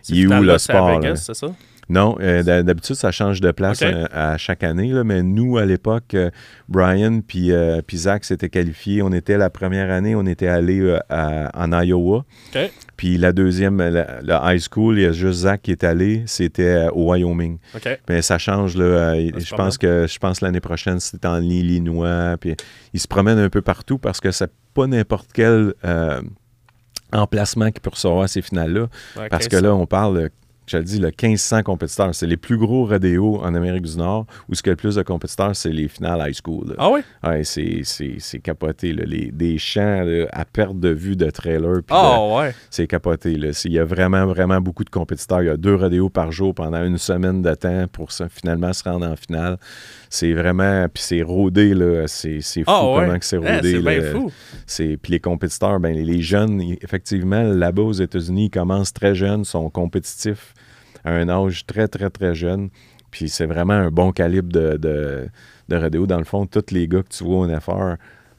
[0.09, 0.89] il est où le sport.
[1.15, 1.47] C'est ça?
[1.91, 5.57] Non, euh, d'hab- d'habitude, ça change de place euh, à chaque année, là, mais nous,
[5.57, 6.29] à l'époque, euh,
[6.69, 9.01] Brian puis euh, puis Zach s'étaient qualifiés.
[9.01, 12.23] On était la première année, on était allé en Iowa.
[12.97, 16.23] Puis la deuxième, la, la high school, il y a juste Zach qui est allé,
[16.27, 17.57] c'était au Wyoming.
[18.07, 19.15] Mais ça change, là.
[19.15, 22.37] je pense que je pense l'année prochaine, c'est en Illinois.
[22.39, 22.55] Puis
[22.93, 26.21] ils se promènent un peu partout parce que c'est pas n'importe quel euh,
[27.11, 28.87] emplacement qui peut recevoir ces finales-là.
[29.17, 29.59] Ouais, Parce 15.
[29.59, 30.29] que là, on parle,
[30.67, 32.15] je le dis, le 1500 compétiteurs.
[32.15, 34.77] C'est les plus gros rodéos en Amérique du Nord où ce qu'il y a le
[34.77, 36.69] plus de compétiteurs, c'est les finales high school.
[36.69, 36.75] là.
[36.77, 37.01] Ah oui?
[37.23, 38.93] Ouais, c'est, c'est, c'est capoté.
[38.93, 39.03] là.
[39.05, 41.81] Les, des champs là, à perte de vue de trailer.
[41.89, 42.55] Ah ouais.
[42.69, 43.35] c'est capoté.
[43.35, 43.51] Là.
[43.53, 45.41] C'est- Il y a vraiment, vraiment beaucoup de compétiteurs.
[45.41, 48.83] Il y a deux rodéos par jour pendant une semaine de temps pour finalement se
[48.83, 49.57] rendre en finale.
[50.13, 50.87] C'est vraiment...
[50.93, 52.05] Puis c'est rodé, là.
[52.07, 53.05] C'est, c'est fou Ah ouais?
[53.05, 53.71] comment que c'est Eh, rodé.
[53.71, 54.11] c'est bien là.
[54.11, 54.31] fou.
[54.67, 59.15] C'est, puis les compétiteurs, ben, les, les jeunes, effectivement, là-bas aux États-Unis, ils commencent très
[59.15, 60.53] jeunes, sont compétitifs
[61.05, 62.69] à un âge très, très, très jeune.
[63.09, 65.27] Puis c'est vraiment un bon calibre de, de,
[65.69, 66.05] de rodéo.
[66.07, 67.95] Dans le fond, tous les gars que tu vois au NFR,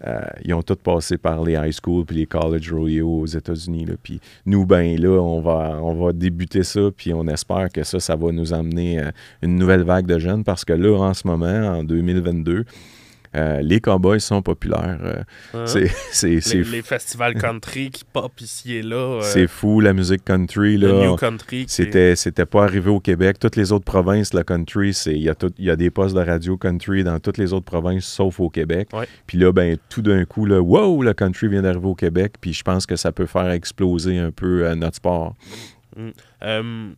[0.07, 3.87] euh, ils ont tous passé par les high school puis les college rodeo aux États-Unis.
[4.03, 8.01] Puis nous, ben là, on va, on va débuter ça, puis on espère que ça,
[8.01, 9.11] ça va nous amener euh,
[9.43, 12.65] une nouvelle vague de jeunes parce que là, en ce moment, en 2022,
[13.35, 14.99] euh, les cowboys sont populaires.
[15.03, 15.23] Euh,
[15.55, 15.65] Hein?
[16.13, 18.97] c'est, les, les festivals country qui pop ici et là.
[18.97, 20.77] euh, c'est fou, la musique country.
[20.77, 21.65] le Là, New Country.
[21.69, 23.39] C'était, c'était pas arrivé au Québec.
[23.39, 25.91] Toutes les autres provinces, le country, c'est, il y, a tout- il y a des
[25.91, 28.89] postes de radio country dans toutes les autres provinces, sauf au Québec.
[28.93, 29.07] Ouais.
[29.27, 32.35] Puis là, ben, tout d'un coup, là, wow, le country vient d'arriver au Québec.
[32.41, 35.35] Puis je pense que ça peut faire exploser un peu euh, notre sport.
[36.43, 36.91] Euh,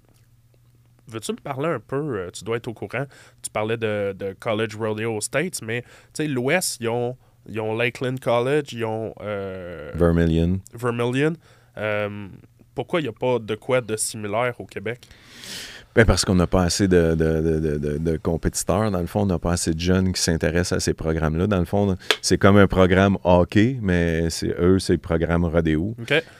[1.15, 3.07] Veux-tu me parler un peu, euh, tu dois être au courant,
[3.41, 7.61] tu parlais de, de College Rodeo aux States, mais tu sais, l'Ouest, ils ont ils
[7.61, 10.61] ont Lakeland College, ils ont euh, Vermilion.
[10.73, 11.35] Vermilion.
[11.77, 12.29] Euh,
[12.75, 15.07] pourquoi il n'y a pas de quoi de similaire au Québec?
[15.95, 19.27] Ben parce qu'on n'a pas assez de, de, de, de, compétiteurs, dans le fond, on
[19.27, 21.47] n'a pas assez de jeunes qui s'intéressent à ces programmes-là.
[21.47, 25.95] Dans le fond, c'est comme un programme hockey, mais c'est eux, c'est le programme rodéo.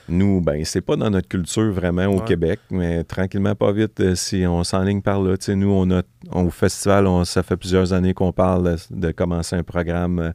[0.09, 2.25] Nous, ben, c'est pas dans notre culture vraiment au Ouais.
[2.25, 5.37] Québec, mais tranquillement, pas vite, euh, si on s'enligne par là.
[5.37, 6.01] Tu sais, nous, on a,
[6.31, 10.31] on- au festival, on- ça fait plusieurs années qu'on parle de, commencer un programme euh,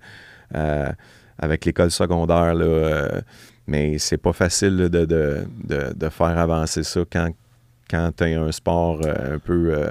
[0.54, 0.88] euh,
[1.38, 3.20] avec l'école secondaire, là, euh,
[3.66, 7.28] mais c'est pas facile là, de, de, de, de faire avancer ça quand,
[7.90, 9.72] quand tu as un sport euh, un peu.
[9.74, 9.90] euh,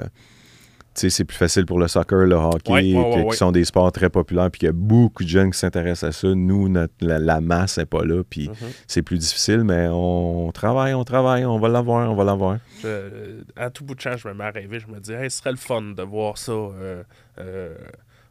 [0.96, 3.30] tu sais, c'est plus facile pour le soccer, le hockey, Ouais, ouais, ouais, que- ouais.
[3.32, 6.10] qui sont des sports très populaires, puis qu'il y a beaucoup de jeunes qui s'intéressent
[6.10, 6.28] à ça.
[6.36, 8.56] Nous, notre- la, la masse n'est pas là, puis Mhm.
[8.88, 12.58] c'est plus difficile, mais on travaille, on travaille, on va l'avoir, on va l'avoir.
[12.82, 14.80] Je- à tout bout de champ, je me mets à rêver.
[14.80, 16.52] Je me dis, hey, ce serait le fun de voir ça.
[16.52, 17.04] euh,
[17.40, 17.76] euh,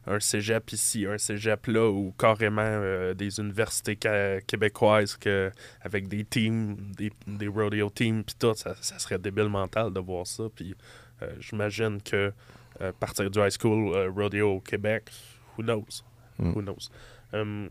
[0.09, 5.51] un cégep ici, un cégep là, ou carrément euh, des universités québécoises que,
[5.81, 9.99] avec des teams, des, des rodeo teams, puis tout, ça, ça serait débile mental de
[9.99, 10.43] voir ça.
[10.53, 10.75] Puis
[11.21, 12.33] euh, j'imagine que
[12.81, 15.09] euh, partir du high school euh, rodeo au Québec,
[15.57, 16.03] who knows?
[16.39, 16.53] Mm.
[16.55, 16.89] Who knows?
[17.31, 17.69] Hum,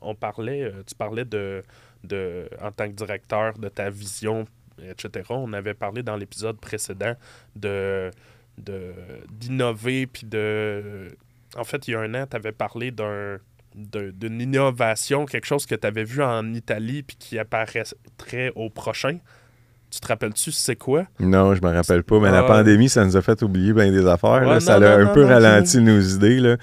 [0.00, 1.62] on parlait, tu parlais de,
[2.02, 4.46] de, en tant que directeur, de ta vision
[4.80, 5.24] etc.
[5.30, 7.14] On avait parlé dans l'épisode précédent
[7.56, 8.10] de
[8.58, 8.94] de-
[9.30, 11.16] d'innover puis de
[11.56, 13.38] en fait il y a un an tu avais parlé d'un
[13.74, 19.18] d'une innovation quelque chose que tu avais vu en Italie puis qui apparaîtrait au prochain
[19.90, 21.06] tu te rappelles-tu c'est quoi?
[21.18, 22.42] Non, je me rappelle pas, mais la Ah.
[22.42, 24.42] pandémie, ça nous a fait oublier bien des affaires.
[24.44, 24.60] là.
[24.60, 26.56] Ça non, a non, un peu ralenti nos idées, là.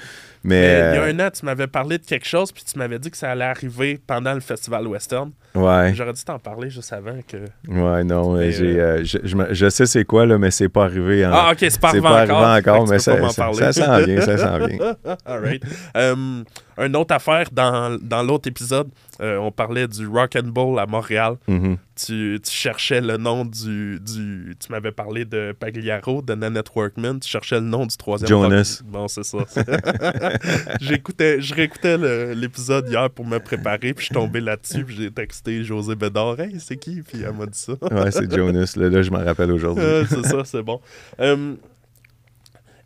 [0.47, 2.63] Mais, Mais il y a euh, un an tu m'avais parlé de quelque chose puis
[2.63, 6.37] tu m'avais dit que ça allait arriver pendant le festival western ouais, j'aurais dû t'en
[6.39, 7.37] parler juste avant que
[7.67, 10.83] ouais, non, Mais, j'ai, euh, je, je je sais c'est quoi, là, mais c'est pas
[10.85, 11.25] arrivé.
[11.25, 13.73] en- ah ok c'est pas c'est arrivé pas encore, arrivé encore, mais ça, ça, ça
[13.73, 14.95] s'en vient, ça s'en vient.
[15.25, 15.63] All right.
[15.97, 16.43] Euh,
[16.77, 18.89] une autre affaire, dans, dans l'autre épisode,
[19.21, 21.35] euh, on parlait du Rock and à Montréal.
[21.47, 21.77] Mhm.
[21.95, 23.97] Tu, tu cherchais le nom du...
[24.01, 27.19] du tu m'avais parlé de Pagliaro, de Nanette Workman.
[27.21, 28.81] Tu cherchais le nom du troisième Jonas.
[28.81, 29.37] rock- Bon, c'est ça.
[30.81, 31.97] J'écoutais, je réécoutais
[32.35, 36.39] l'épisode hier pour me préparer, puis je suis tombé là-dessus, puis j'ai texté José Bédard.
[36.39, 37.01] Hey, c'est qui?
[37.01, 37.73] Puis elle m'a dit ça.
[37.91, 38.73] Ouais, c'est Jonas.
[38.75, 39.83] Là, là, je m'en rappelle aujourd'hui.
[39.83, 40.81] Euh, c'est ça, c'est bon.
[41.19, 41.55] Euh,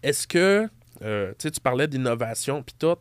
[0.04, 0.68] Est-ce que,
[1.04, 2.95] euh, tu parlais d'innovation puis tout,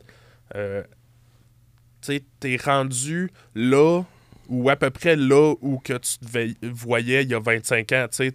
[2.01, 4.03] tu t'es rendu là
[4.47, 8.05] ou à peu près là où que tu te voyais il y a 25 ans,
[8.11, 8.33] tu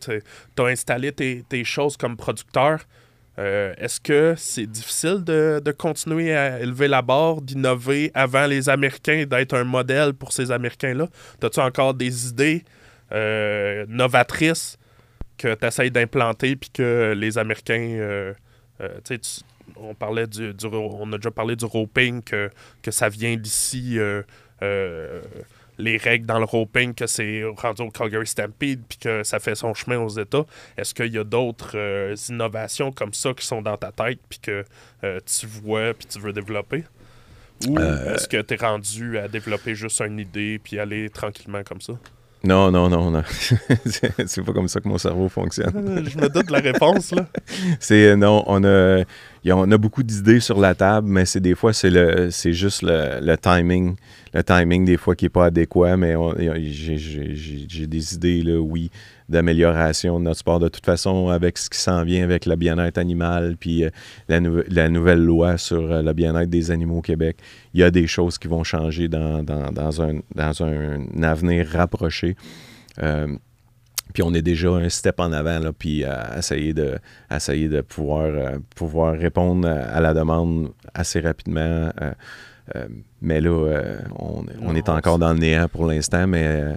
[0.55, 2.81] t'as installé tes, tes choses comme producteur.
[3.39, 9.25] Euh, Est-ce que c'est difficile de, continuer à élever la barre, d'innover avant les Américains,
[9.27, 11.09] d'être un modèle pour ces Américains-là?
[11.43, 12.65] As-tu encore des idées
[13.13, 14.79] euh, novatrices
[15.37, 17.97] que tu essayes d'implanter puis que les Américains.
[17.99, 18.35] euh,
[19.77, 22.51] on parlait du, du On a déjà parlé du roping, que,
[22.83, 23.99] que ça vient d'ici.
[25.79, 29.55] Les règles dans le roping, que c'est rendu au Calgary Stampede puis que ça fait
[29.55, 30.45] son chemin aux États.
[30.77, 34.39] Est-ce qu'il y a d'autres euh, innovations comme ça qui sont dans ta tête puis
[34.41, 34.65] que
[35.03, 36.85] euh, tu vois puis tu veux développer?
[37.69, 41.63] Ou Euh, est-ce que tu es rendu à développer juste une idée puis aller tranquillement
[41.65, 41.95] comme ça?
[42.43, 43.23] Non, non, non, non.
[44.27, 46.05] c'est pas comme ça que mon cerveau fonctionne.
[46.11, 47.27] Je me doute de la réponse, là.
[47.81, 49.03] C'est non, on a-
[49.53, 52.83] on a beaucoup d'idées sur la table, mais c'est des fois c'est le, c'est juste
[52.83, 53.95] le, timing,
[54.33, 55.97] le timing des fois qui est pas adéquat.
[55.99, 56.15] Mais
[56.63, 58.91] j'ai- des idées là, oui,
[59.29, 60.61] d'amélioration de notre sport.
[60.61, 63.91] De toute façon, avec ce qui s'en vient avec le bien-être animal, puis euh,
[64.29, 67.37] la, nou- la nouvelle loi sur euh, le bien-être des animaux au Québec,
[67.75, 72.37] il y a des choses qui vont changer dans un, dans un avenir rapproché.
[73.03, 73.27] Euh,
[74.15, 76.97] puis on est déjà un step en avant, là, puis à essayer de,
[77.29, 81.61] à essayer de pouvoir, euh, pouvoir répondre à, la demande assez rapidement.
[82.01, 82.13] euh,
[82.77, 82.87] euh,
[83.21, 86.75] mais là, euh, on, on est encore dans le néant pour l'instant, mais euh,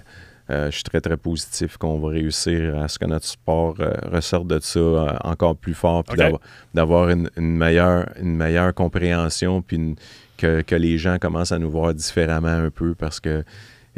[0.50, 3.92] euh, je suis très, très positif qu'on va réussir à ce que notre sport euh,
[4.12, 6.40] ressorte de ça euh, encore plus fort, puis d'avoir-
[6.74, 9.96] d'avoir une, une meilleure, une meilleure compréhension, puis une-
[10.36, 13.42] que, que les gens commencent à nous voir différemment un peu, parce que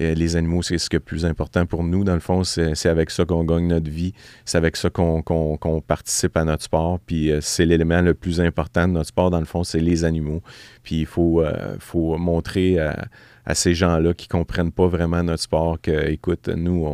[0.01, 2.05] euh, les animaux, c'est ce qui est le plus important pour nous.
[2.05, 4.13] Dans le fond, c'est avec ça qu'on gagne notre vie.
[4.45, 6.99] C'est avec ça qu'on participe à notre sport.
[7.01, 10.05] Puis euh, c'est l'élément le plus important de notre sport, dans le fond, c'est les
[10.05, 10.43] animaux.
[10.83, 11.77] Puis il faut, euh,
[12.19, 13.09] montrer à,
[13.55, 16.87] ces gens-là qui comprennent pas vraiment notre sport que, écoute, nous,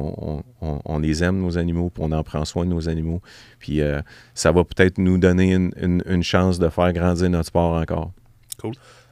[0.60, 3.20] on, les aime, nos animaux, puis on en prend soin nos animaux.
[3.58, 4.00] Puis euh,
[4.34, 8.12] ça va peut-être nous donner une, chance de faire grandir notre sport encore.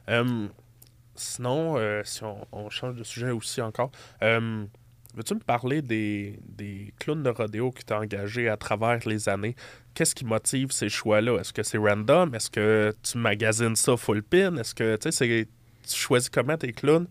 [0.09, 0.47] Euh,
[1.25, 3.91] sinon, euh, si on, change de sujet aussi encore,
[4.23, 4.65] euh,
[5.15, 9.29] veux-tu me parler des, des clowns de rodéo que tu as engagés à travers les
[9.29, 9.57] années?
[9.95, 11.39] Qu'est-ce qui motive ces choix-là?
[11.41, 12.35] Est-ce que c'est random?
[12.35, 14.57] Est-ce que tu magasines ça full pin?
[14.57, 17.07] Est-ce que, tu choisis comment tes clowns,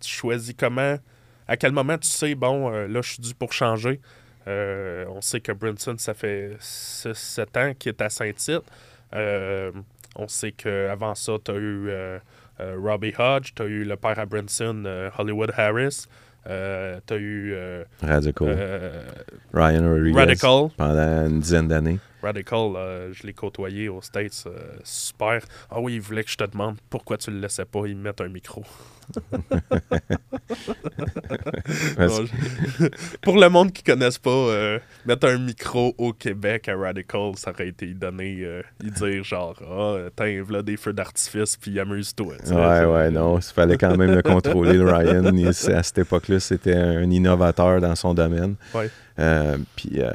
[0.00, 0.98] tu choisis comment,
[1.46, 4.00] à quel moment tu sais, bon, euh, là, je suis dû pour changer?
[4.46, 8.62] On sait que Brinson, ça fait 7 ans qu'il est à Saint-Tite.
[9.14, 9.72] Euh,
[10.16, 11.90] on sait qu'avant ça, tu as eu
[12.60, 16.06] Robbie Hodge, tu as eu le père à Brinson, euh, Hollywood Harris,
[16.48, 18.48] euh, tu as eu euh, Radical.
[18.50, 19.02] euh,
[19.54, 20.18] Ryan Rodriguez.
[20.18, 20.68] Radical.
[20.76, 21.98] Pendant une dizaine d'années.
[22.22, 24.44] Radical, euh, je l'ai côtoyé aux States.
[24.46, 25.40] euh, super.
[25.70, 28.24] Ah oui, il voulait que je te demande pourquoi tu le laissais pas y mettre
[28.24, 28.64] un micro.
[31.96, 32.88] Parce- Non, je-
[33.22, 37.32] Pour le monde qui ne connaisse pas, euh, mettre un micro au Québec à Radical,
[37.36, 42.34] ça aurait été euh, y dire genre, ah, tiens, voilà des feux d'artifice, puis amuse-toi.
[42.50, 43.38] Ouais, ouais, non.
[43.38, 45.24] Il fallait quand même le contrôler, le Ryan.
[45.34, 48.54] Il- à cette époque-là, c'était un innovateur dans son domaine.
[48.74, 48.90] Ouais.
[49.18, 50.10] Euh, puis, euh,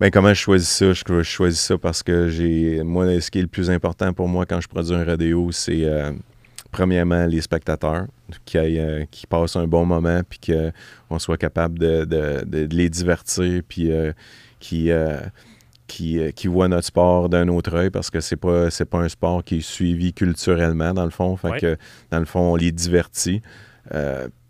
[0.00, 0.92] ben, comment je choisis ça?
[0.92, 2.82] Je, je choisis ça parce que j'ai.
[2.82, 5.84] Moi, ce qui est le plus important pour moi quand je produis un rodéo, c'est
[5.84, 6.12] euh,
[6.70, 8.06] premièrement les spectateurs
[8.46, 12.74] qui, euh, qui passent un bon moment, puis qu'on soit capable de, de- de- de
[12.76, 14.12] les divertir, puis euh,
[14.60, 14.90] qui.
[14.90, 15.20] euh,
[15.88, 19.10] qui, qui voient notre sport d'un autre œil parce que c'est pas c'est pas un
[19.10, 21.36] sport qui est suivi culturellement dans le fond.
[21.36, 21.60] Fait Ouais.
[21.60, 21.76] que
[22.10, 23.42] dans le fond, on les divertit.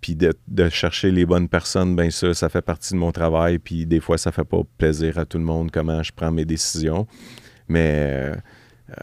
[0.02, 3.58] Puis de, de chercher les bonnes personnes, ben ça, ça fait partie de mon travail.
[3.58, 6.44] Puis des fois, ça fait pas plaisir à tout le monde comment je prends mes
[6.44, 7.06] décisions.
[7.68, 8.34] Mais
[8.90, 8.96] euh,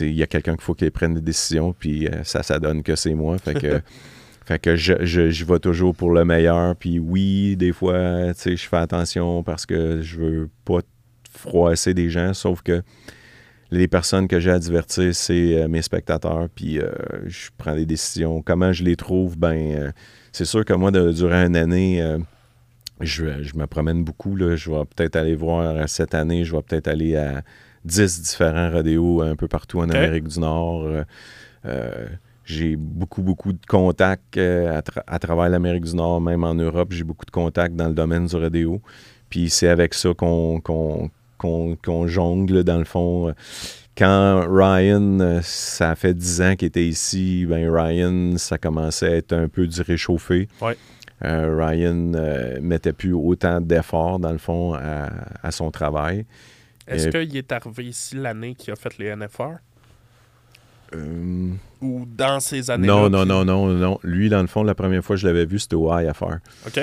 [0.00, 2.82] il y a quelqu'un qu'il faut qu'il prenne des décisions, puis euh, ça, ça donne
[2.82, 3.36] que c'est moi.
[3.36, 3.82] Fait que,
[4.46, 6.74] fait que je, je, j'y vais toujours pour le meilleur.
[6.76, 10.78] Puis oui, des fois, tu sais, je fais attention parce que je veux pas
[11.30, 12.82] froisser des gens, sauf que
[13.70, 16.90] les personnes que j'ai à divertir, c'est euh, mes spectateurs, puis euh,
[17.26, 18.42] je prends des décisions.
[18.42, 19.38] Comment je les trouve?
[19.38, 19.92] Ben, euh,
[20.32, 22.18] c'est sûr que moi, de- durant une année, euh,
[23.00, 24.36] je, je me promène beaucoup.
[24.36, 24.56] Là.
[24.56, 27.42] Je vais peut-être aller voir euh, cette année, je vais peut-être aller à
[27.84, 29.88] 10 différents rodéos un peu partout en.
[29.96, 30.86] Amérique du Nord.
[31.66, 32.06] Euh,
[32.44, 36.92] j'ai beaucoup, beaucoup de contacts à, tra- à travers l'Amérique du Nord, même en Europe.
[36.92, 38.80] J'ai beaucoup de contacts dans le domaine du rodéo.
[39.28, 43.32] Puis c'est avec ça qu'on qu'on- qu'on- qu'on jongle, dans le fond.
[44.00, 49.16] Quand Ryan, euh, ça fait 10 ans qu'il était ici, ben Ryan, ça commençait à
[49.16, 50.48] être un peu du réchauffé.
[50.62, 50.74] Ouais.
[51.22, 55.10] Euh, Ryan euh, mettait plus autant d'efforts, dans le fond, à,
[55.42, 56.24] à son travail.
[56.88, 59.58] Est-ce Euh, qu'il est arrivé ici l'année qu'il a fait les NFR?
[60.94, 61.50] Euh,
[61.82, 62.94] Ou dans ces années-là?
[62.94, 63.98] non, non, non, non, non.
[64.02, 66.36] Lui, dans le fond, la première fois que je l'avais vu, c'était au IFR.
[66.66, 66.80] OK,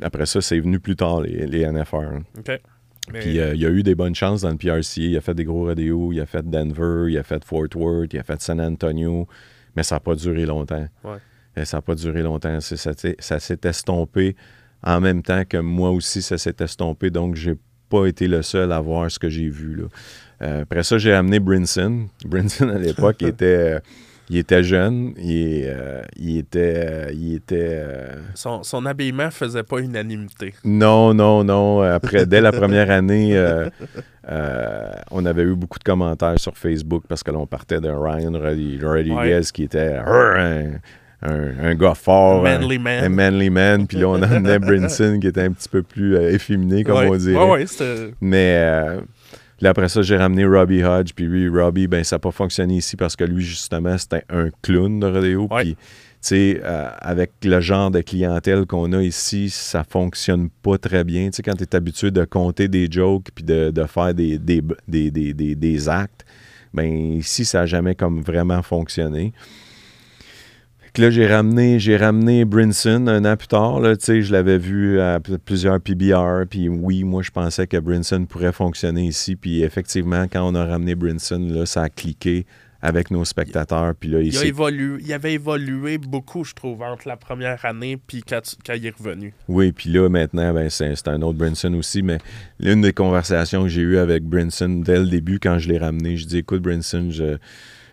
[0.00, 2.20] après ça, c'est venu plus tard, les, les NFR.
[2.38, 2.60] OK.
[3.10, 4.80] Mais- Puis euh, il a eu des bonnes chances dans le PRCA.
[5.02, 8.12] Il a fait des gros rodéos, il a fait Denver, il a fait Fort Worth,
[8.12, 9.26] il a fait San Antonio,
[9.74, 10.86] mais ça n'a pas duré longtemps.
[11.04, 11.16] Ouais.
[11.58, 12.60] Euh, Ça n'a pas duré longtemps.
[12.60, 14.36] Ça, s'est- ça s'est estompé
[14.84, 17.10] en même temps que moi aussi, ça s'est estompé.
[17.10, 17.54] Donc, j'ai
[17.88, 19.74] pas été le seul à voir ce que j'ai vu.
[19.76, 19.84] Là.
[20.42, 22.08] Euh, après ça, j'ai amené Brinson.
[22.24, 23.78] Brinson, à l'époque, était...
[24.32, 29.62] il était jeune, il, euh, il était, euh, il était euh, son, son habillement faisait
[29.62, 30.54] pas unanimité.
[30.64, 31.82] non, non, non.
[31.82, 33.36] Après, dès la première année,
[35.10, 38.82] on avait eu beaucoup de commentaires sur Facebook parce que l'on partait de Ryan Rodri-
[38.82, 39.40] Rodriguez Ouais.
[39.52, 40.72] qui était un,
[41.22, 43.04] un- un gars fort, un, Manly man.
[43.04, 43.86] un manly man.
[43.86, 47.08] Puis là, on amenait Brinson qui était un petit peu plus efféminé, comme ouais.
[47.10, 47.50] on dirait.
[47.50, 47.64] Ouais.
[48.20, 48.86] Mais
[49.62, 51.12] là, après ça, j'ai ramené Robbie Hodge.
[51.14, 54.50] Puis lui, Robbie, ben, ça n'a pas fonctionné ici parce que lui, justement, c'était un
[54.62, 55.48] clown de rodéo.
[55.50, 55.62] Ouais.
[55.62, 55.78] Puis, tu
[56.20, 61.26] sais, euh, avec le genre de clientèle qu'on a ici, ça fonctionne pas très bien.
[61.30, 64.38] Tu sais, quand tu es habitué de compter des jokes puis de, de faire des,
[64.38, 66.24] des, des, des, des- des actes,
[66.74, 66.86] ben
[67.16, 69.32] ici, ça n'a jamais comme vraiment fonctionné.
[70.94, 73.80] Que là, j'ai ramené, j'ai ramené Brinson un an plus tard.
[73.80, 76.44] Là, je l'avais vu à plusieurs PBR.
[76.50, 79.34] Puis oui, moi, je pensais que Brinson pourrait fonctionner ici.
[79.36, 82.44] Puis effectivement, quand on a ramené Brinson, là, ça a cliqué
[82.82, 83.94] avec nos spectateurs.
[83.98, 87.64] Puis là, il Il, a évolué, il avait évolué beaucoup, je trouve, entre la première
[87.64, 89.32] année puis quand, tu- quand il est revenu.
[89.48, 92.02] Oui, puis là, maintenant, ben, c'est c'est un autre Brinson aussi.
[92.02, 92.18] Mais
[92.60, 96.18] l'une des conversations que j'ai eues avec Brinson dès le début, quand je l'ai ramené,
[96.18, 97.38] je dis Écoute, Brinson, je-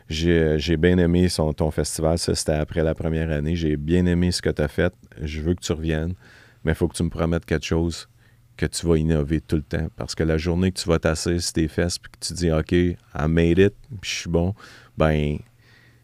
[0.09, 2.17] j'ai j'ai bien aimé son, ton festival.
[2.17, 3.55] Ça, c'était après la première année.
[3.55, 4.93] J'ai bien aimé ce que tu as fait.
[5.21, 6.13] Je veux que tu reviennes.
[6.63, 8.09] Mais il faut que tu me promettes quelque chose
[8.57, 9.87] que tu vas innover tout le temps.
[9.95, 12.51] Parce que la journée que tu vas t'asseoir sur tes fesses puis que tu dis
[12.51, 12.97] OK, I
[13.27, 14.53] made it, puis je suis bon,
[14.97, 15.37] ben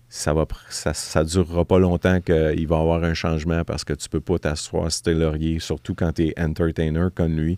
[0.08, 2.36] ça va ça, ça durera pas longtemps qu'il
[2.68, 5.94] va y avoir un changement parce que tu peux pas t'asseoir sur tes lauriers, surtout
[5.96, 7.58] quand tu es entertainer comme lui.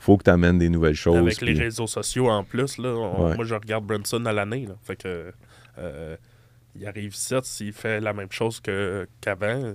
[0.00, 1.16] faut que tu amènes des nouvelles choses.
[1.16, 3.34] Avec les réseaux sociaux en plus, là, on- Ouais.
[3.36, 4.68] moi je regarde Brunson à l'année.
[4.84, 5.32] Fait que
[5.78, 6.16] euh,
[6.76, 9.74] il arrive ici, s'il fait la même chose qu'avant,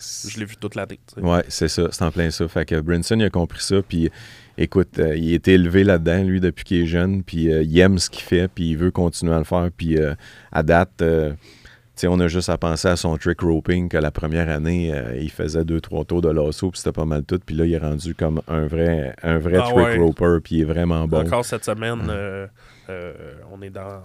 [0.00, 0.98] je l'ai vu toute l'année.
[1.16, 2.48] Ouais, c'est ça, c'est en plein ça.
[2.48, 4.10] Fait que Brinson, il a compris ça, puis
[4.58, 7.78] écoute, euh, il a été élevé là-dedans, lui, depuis qu'il est jeune, puis euh, il
[7.78, 10.14] aime ce qu'il fait, puis il veut continuer à le faire, puis euh,
[10.52, 11.02] à date,
[12.02, 14.90] on a juste à penser à son trick roping que la première année,
[15.20, 17.38] il faisait deux, trois tours de lasso, puis c'était pas mal tout.
[17.44, 19.98] Puis là, il est rendu comme un vrai, un vrai Ah trick ouais.
[19.98, 21.26] roper, puis il est vraiment bon.
[21.26, 22.00] Encore cette semaine,
[22.88, 24.00] on est dans,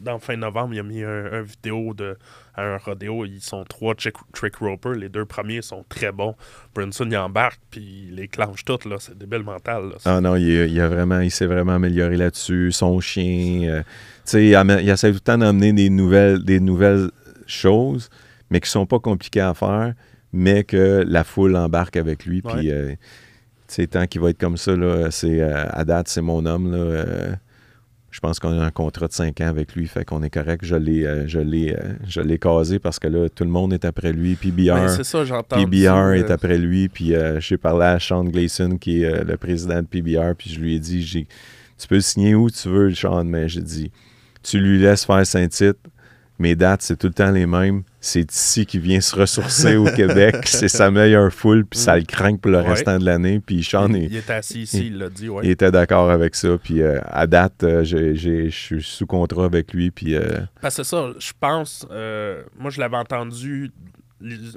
[0.00, 2.16] dans fin novembre, il a mis un, un vidéo de
[2.54, 3.24] à un rodéo.
[3.24, 4.92] Ils sont trois trick, trick ropers.
[4.94, 6.34] Les deux premiers sont très bons.
[6.74, 8.84] Brunson, il embarque, puis il les clenche toutes.
[8.84, 8.96] là.
[8.98, 9.90] C'est débile mental.
[9.90, 9.96] là.
[10.04, 12.72] Ah non, il, il a vraiment, il s'est vraiment amélioré là-dessus.
[12.72, 13.82] Son chien, euh,
[14.34, 17.10] il, il essaie tout le temps d'amener des nouvelles, des nouvelles
[17.46, 18.10] choses,
[18.50, 19.94] mais qui sont pas compliquées à faire,
[20.32, 22.42] mais que la foule embarque avec lui.
[22.42, 22.94] Puis, euh,
[23.90, 26.72] tant qu'il va être comme ça, là, c'est, euh, à date, c'est mon homme.
[26.72, 27.36] Là,
[28.18, 30.64] je pense qu'on a un contrat de 5 ans avec lui, fait qu'on est correct.
[30.64, 33.72] Je l'ai, euh, je l'ai, euh, je l'ai casé parce que là, tout le monde
[33.72, 34.34] est après lui.
[34.34, 35.54] PBR, c'est ça, j'entends.
[35.54, 39.36] PBR est après lui, puis euh, j'ai parlé à Sean Gleason, qui est euh, le
[39.36, 41.28] président de PBR, puis je lui ai dit, j'ai,
[41.78, 43.92] tu peux signer où tu veux, Sean, mais j'ai dit,
[44.42, 45.78] tu lui laisses faire Saint-Tite,
[46.40, 49.84] mes dates, c'est tout le temps les mêmes, c'est ici qu'il vient se ressourcer au
[49.86, 52.68] Québec, c'est sa meilleure foule, puis ça le craint pour le Ouais.
[52.68, 55.28] restant de l'année, puis Sean Il, est- il était assis ici, il l'a dit.
[55.28, 55.42] Ouais.
[55.44, 59.72] il était d'accord avec ça, puis euh, à date, euh, je suis sous contrat avec
[59.72, 63.70] lui, puis euh, Parce que c'est ça, je pense, moi je l'avais entendu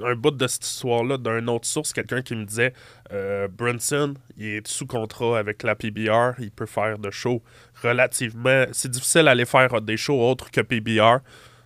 [0.04, 2.72] un bout de cette histoire-là d'une autre source, quelqu'un qui me disait
[3.12, 7.42] euh, Brunson, il est sous contrat avec la PBR, il peut faire de shows
[7.80, 8.64] relativement.
[8.72, 11.18] C'est difficile d'aller faire des shows autres que PBR,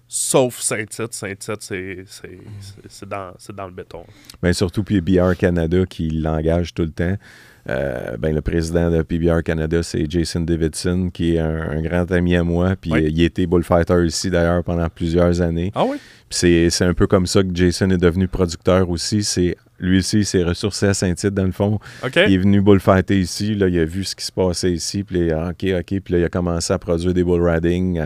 [0.08, 1.12] sauf Saint-Tite.
[1.12, 4.04] Saint-Tite, c'est c'est- c'est- c'est dans, c'est dans le béton.
[4.42, 7.16] Ben, surtout PBR Canada qui l'engage tout le temps.
[7.68, 12.08] Euh, ben, le président de PBR Canada, c'est Jason Davidson, qui est un, un grand
[12.12, 12.76] ami à moi.
[12.80, 13.06] Puis Oui.
[13.08, 15.72] il était bullfighter ici d'ailleurs pendant plusieurs années.
[15.74, 15.96] Ah oui?
[16.28, 19.24] Puis c'est, c'est un peu comme ça que Jason est devenu producteur aussi.
[19.24, 21.80] C'est, lui aussi, il s'est ressourcé à Saint-Tite dans le fond.
[22.14, 23.56] Il est venu bullfighter ici.
[23.56, 25.02] Là, il a vu ce qui se passait ici.
[25.02, 26.00] Puis là, il a, OK, OK.
[26.02, 28.00] Puis là, il a commencé à produire des bull riding.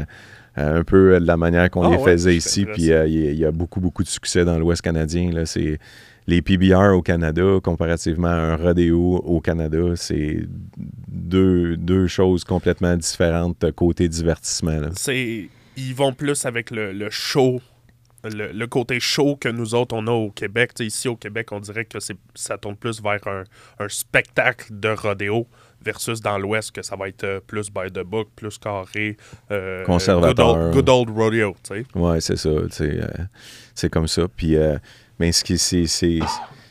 [0.59, 2.66] Euh, un peu euh, de la manière qu'on Ah les ouais, faisait ici.
[2.66, 5.30] Puis euh, il, y a- il y a beaucoup, beaucoup de succès dans l'Ouest canadien.
[5.32, 5.46] Là.
[5.46, 5.78] C'est,
[6.26, 10.40] les PBR au Canada, comparativement à un rodéo au Canada, c'est
[11.09, 14.78] deux, deux choses complètement différentes côté divertissement.
[14.80, 14.88] là.
[14.94, 17.61] c'est ils vont plus avec le, le show
[18.24, 21.61] le, le côté show que nous autres on a au Québec ici au Québec on
[21.61, 23.44] dirait que c'est ça tourne plus vers un,
[23.78, 25.46] un spectacle de rodéo
[25.85, 29.16] versus dans l'Ouest que ça va être euh, plus by the book plus carré
[29.51, 30.72] euh, Conservateur.
[30.72, 32.49] good old, good old rodeo tu sais Ouais, c'est ça.
[32.49, 33.07] euh,
[33.74, 34.22] c'est comme ça.
[34.35, 34.76] Puis, euh,
[35.18, 36.18] mais ce qui, c'est, c'est,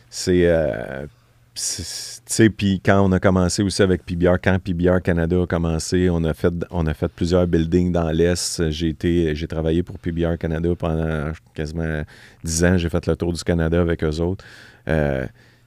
[0.09, 1.05] c'est, euh,
[1.55, 5.47] c'est- tu sais, puis quand on a commencé aussi avec PBR, quand PBR Canada a
[5.47, 8.69] commencé, on a fait, on a fait plusieurs buildings dans l'Est.
[8.69, 12.03] J'ai été, j'ai travaillé pour PBR Canada pendant quasiment
[12.43, 12.77] 10 ans.
[12.77, 14.45] J'ai fait le tour du Canada avec eux autres.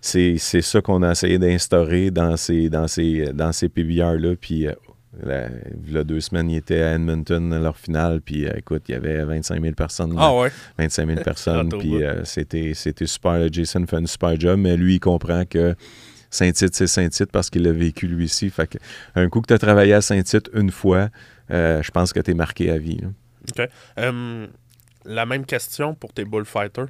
[0.04, 4.34] C'est, c'est ça qu'on a essayé d'instaurer dans ces, dans ces, dans ces PBR-là.
[4.38, 4.72] Puis, euh,
[5.22, 5.48] la-
[5.86, 8.20] il y a deux semaines, ils étaient à Edmonton à leur finale.
[8.20, 10.14] Puis, euh, écoute, il y avait 25 000 personnes.
[10.18, 11.68] ah ouais 25 000 personnes.
[11.78, 13.46] Puis euh, c'était, c'était super.
[13.52, 15.74] Jason fait un super job, mais lui, il comprend que
[16.30, 18.50] Saint-Tite, c'est Saint-Tite parce qu'il l'a vécu lui aussi.
[18.50, 18.78] Fait que,
[19.14, 21.10] un coup que tu as travaillé à Saint-Tite une fois,
[21.52, 22.98] euh, je pense que tu es marqué à vie.
[22.98, 23.08] là.
[23.66, 23.68] OK.
[25.04, 26.86] La même question pour tes bullfighters.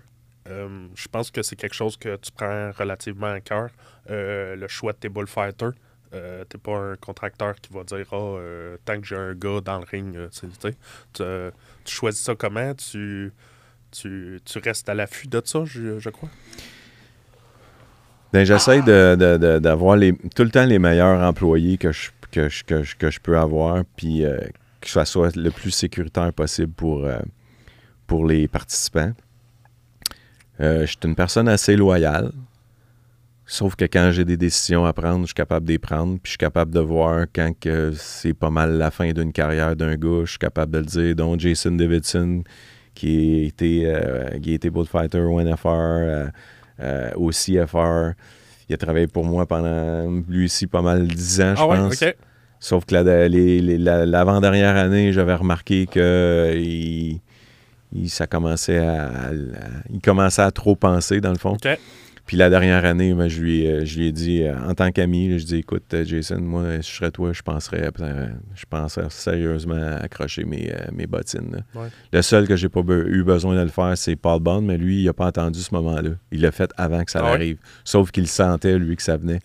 [0.49, 3.71] Euh, je pense que c'est quelque chose que tu prends relativement à cœur.
[4.11, 5.73] Euh, le choix de tes bullfighters.
[6.15, 9.61] Euh, T'es pas un contracteur qui va dire Ah, euh, tant que j'ai un gars
[9.65, 10.47] dans le ring, tu
[11.15, 12.75] tu, choisis ça comment?
[12.75, 13.33] Tu,
[13.91, 16.29] tu, tu restes à l'affût de ça, je, je crois?
[18.33, 22.65] Ben, j'essaie de- d'avoir les, tout le temps les meilleurs employés que je, que je,
[22.65, 24.25] que je, que je peux avoir, puis
[24.81, 27.07] que ça soit le plus sécuritaire possible pour,
[28.07, 29.13] pour les participants.
[30.63, 32.31] Euh, je suis une personne assez loyale,
[33.47, 36.21] sauf que quand j'ai des décisions à prendre, je suis capable de les prendre, puis
[36.25, 39.97] je suis capable de voir quand que c'est pas mal la fin d'une carrière d'un
[39.97, 41.17] gars, je suis capable de le dire.
[41.17, 42.45] Donc, Jason Davidson,
[42.95, 46.27] qui a été, euh, qui a été bullfighter au NFR, euh,
[46.81, 48.13] euh, au CFR.
[48.69, 51.77] Il a travaillé pour moi pendant, lui aussi, pas mal 10 ans, je ah ouais,
[51.79, 52.05] pense.
[52.61, 57.21] Sauf que la- l'avant-dernière année, j'avais remarqué que euh, il,
[57.95, 59.11] il- ça commençait à,
[59.93, 61.57] il commençait à trop penser, dans le fond.
[62.27, 64.91] Puis la dernière année, moi, je, lui, ai- je lui ai dit, euh, en tant
[64.93, 68.65] qu'ami, je dis écoute, euh, Jason, moi, si je serais toi, je penserais, euh, je
[68.69, 71.65] penserais sérieusement à accrocher mes, euh, mes bottines.
[71.75, 71.89] Ouais.
[72.13, 74.79] Le seul que j'ai pas be- eu besoin de le faire, c'est Paul Bond, mais
[74.79, 76.11] lui, il a pas entendu ce moment-là.
[76.31, 77.31] Il l'a fait avant que ça Ah ouais?
[77.33, 77.59] arrive.
[77.85, 79.41] Sauf qu'il sentait, lui, que ça venait.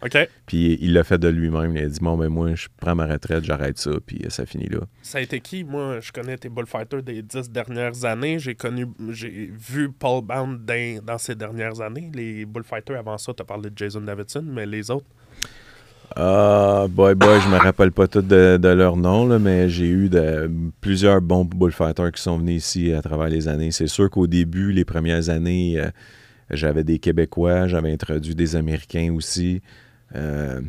[0.46, 1.76] Puis il l'a fait de lui-même.
[1.76, 4.46] Il a dit Bon, ben moi, je prends ma retraite, j'arrête ça, puis euh, ça
[4.46, 4.82] finit là.
[5.02, 5.64] Ça a été qui?
[5.64, 8.38] Moi, je connais tes bullfighters des dix dernières années.
[8.40, 12.12] J'ai connu, j'ai vu Paul Bound dans, dans ces dernières années.
[12.14, 12.67] Les bullfighters
[12.98, 15.06] avant ça, tu as parlé de Jason Davidson, mais les autres?
[16.16, 19.88] Ah, boy, boy, je me rappelle pas tout de, de leur nom, là, mais j'ai
[19.88, 20.50] eu de,
[20.82, 23.72] plusieurs bons bullfighters qui sont venus ici à travers les années.
[23.72, 25.90] C'est sûr qu'au début, les premières années, euh,
[26.50, 29.62] j'avais des Québécois, j'avais introduit des Américains aussi.
[30.16, 30.62] Euh,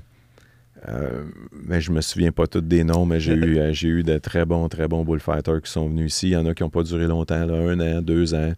[0.88, 4.18] euh, mais je me souviens pas tous des noms, mais j'ai eu, j'ai eu de
[4.18, 6.28] très bons, très bons bullfighters qui sont venus ici.
[6.28, 8.53] Il y en a qui n'ont pas duré longtemps, un an, deux ans.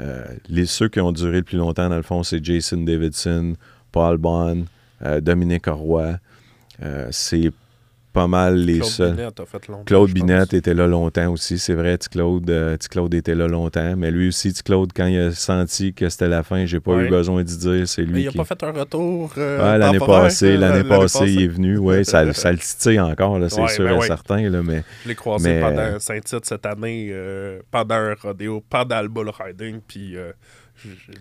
[0.00, 3.54] Euh, les, ceux qui ont duré le plus longtemps, dans le fond, c'est Jason Davidson,
[3.90, 4.64] Paul Bond,
[5.04, 6.18] euh, Dominique Roy.
[6.82, 7.52] Euh, c'est
[8.12, 9.14] pas mal les Claude seuls.
[9.16, 9.84] Binette a fait longtemps.
[9.84, 11.98] Claude Binette était là longtemps aussi, c'est vrai.
[12.10, 13.94] Claude, euh, Claude était là longtemps.
[13.96, 17.06] Mais lui aussi, Claude, quand il a senti que c'était la fin, j'ai pas Ouais.
[17.06, 17.88] eu besoin d'y dire.
[17.88, 18.36] C'est Mais lui il n'a qui.
[18.38, 19.32] pas fait un retour.
[19.38, 21.78] euh, l'année passée, euh, l'année passée, il est venu.
[21.78, 24.06] Ouais, ça, ça le titille encore, c'est Ouais, sûr ben et ouais.
[24.06, 24.48] certain.
[24.50, 29.00] Là, mais Je l'ai croisé Mais, pendant Saint-Tite cette année, euh, pendant un rodéo, pendant
[29.02, 30.32] le bull riding, puis euh,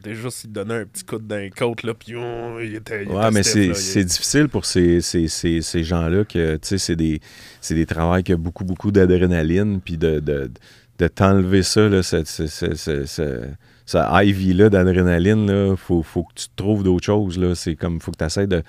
[0.04, 3.04] déjà s'il donnait un petit coup d'un côte, là, puis oh, il était.
[3.04, 6.78] il Ouais, était mais c'est difficile pour ces, ces, ces, ces gens-là que, tu sais,
[6.78, 7.20] c'est des,
[7.62, 10.52] c'est des travails qui ont beaucoup, beaucoup d'adrénaline, puis de, de,
[11.00, 13.48] de t'enlever ça, là, ce, ce, ce, ce, ce-
[13.86, 17.56] ce Ivy-là d'adrénaline, là, faut, faut que tu trouves d'autres choses, là.
[17.56, 18.64] C'est comme, faut que tu essaies de...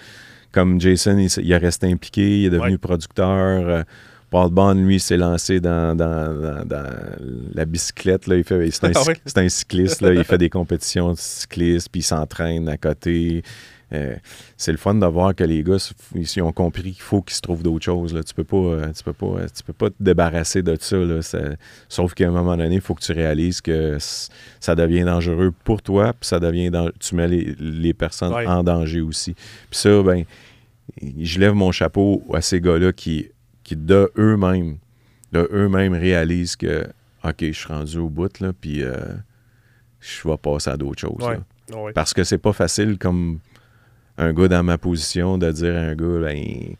[0.50, 2.78] Comme Jason, il, il est resté impliqué, il est devenu Ouais.
[2.78, 3.28] producteur.
[3.68, 3.82] euh,
[4.32, 6.90] Paul Bond, lui, s'est lancé dans, dans, dans, dans
[7.54, 8.26] la bicyclette.
[8.26, 8.36] Là.
[8.36, 10.00] Il fait, c'est, un, Ah c'est un cycliste.
[10.00, 10.14] Là.
[10.14, 13.42] Il fait des compétitions de cyclisme, puis il s'entraîne à côté.
[13.92, 14.16] Euh,
[14.56, 15.76] c'est le fun de voir que les gars,
[16.14, 18.14] ils ont compris qu'il faut qu'ils se trouvent d'autres choses.
[18.14, 18.22] Là.
[18.22, 20.96] Tu peux pas, euh, tu peux pas, euh, tu peux pas te débarrasser de ça.
[20.96, 21.20] Là.
[21.20, 21.56] Ça-
[21.90, 23.98] sauf qu'à un moment donné, il faut que tu réalises que
[24.60, 26.70] ça devient dangereux pour toi, puis ça devient
[27.00, 28.46] tu mets les, les personnes Ouais.
[28.46, 29.34] en danger aussi.
[29.34, 30.24] Puis ça, ben,
[31.20, 33.28] je lève mon chapeau à ces gars-là qui,
[33.72, 34.78] qui de eux-mêmes,
[35.32, 36.86] de eux-mêmes réalisent que,
[37.24, 38.96] OK, je suis rendu au bout, là, puis euh,
[40.00, 41.22] je vais passer à d'autres choses.
[41.22, 41.38] Ouais.
[41.70, 41.76] là.
[41.76, 41.92] Ouais.
[41.92, 43.38] Parce que c'est pas facile comme
[44.18, 46.74] un gars dans ma position de dire à un gars, ben,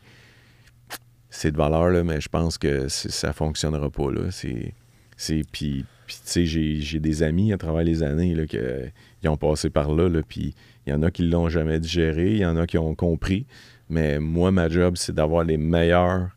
[1.29, 4.11] c'est de valeur, là, mais je pense que ça fonctionnera pas.
[4.11, 4.29] Là.
[4.29, 4.73] C'est,
[5.17, 8.87] c'est, puis, puis, tu sais, j'ai, j'ai des amis à travers les années là, que,
[9.21, 10.53] qui ont passé par là, là puis
[10.85, 13.45] il y en a qui l'ont jamais digéré, il y en a qui ont compris,
[13.89, 16.29] mais moi, ma job, c'est d'avoir les meilleurs,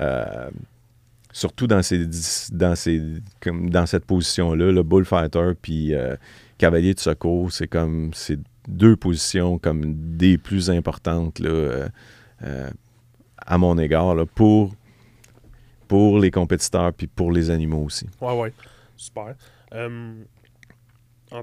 [0.00, 0.50] euh,
[1.32, 2.06] surtout dans, ces,
[2.52, 3.02] dans, ces,
[3.40, 6.16] comme dans cette position-là, le bullfighter puis euh,
[6.58, 8.38] cavalier de secours, c'est comme, c'est
[8.68, 11.88] deux positions comme des plus importantes, là, euh,
[12.42, 12.70] euh,
[13.46, 14.74] à mon égard, là, pour,
[15.88, 18.06] pour les compétiteurs puis pour les animaux aussi.
[18.20, 18.52] Ouais, ouais.
[18.96, 19.34] Super.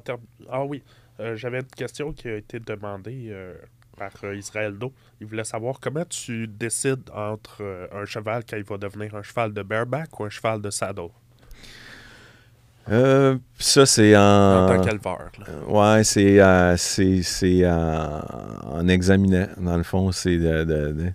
[0.04, 0.84] Termes- Ah oui,
[1.36, 3.34] j'avais une question qui a été demandée
[3.98, 4.94] par euh, Israël Do.
[5.20, 9.24] Il voulait savoir comment tu décides entre euh, un cheval quand il va devenir un
[9.24, 11.10] cheval de bareback ou un cheval de saddle?
[12.90, 14.22] Euh, ça, c'est en...
[14.22, 15.30] en tant qu'éleveur.
[15.40, 15.46] là.
[15.98, 16.76] Ouais, c'est euh,
[17.44, 18.22] euh,
[18.64, 21.12] en examinant, dans le fond, c'est de, de- de-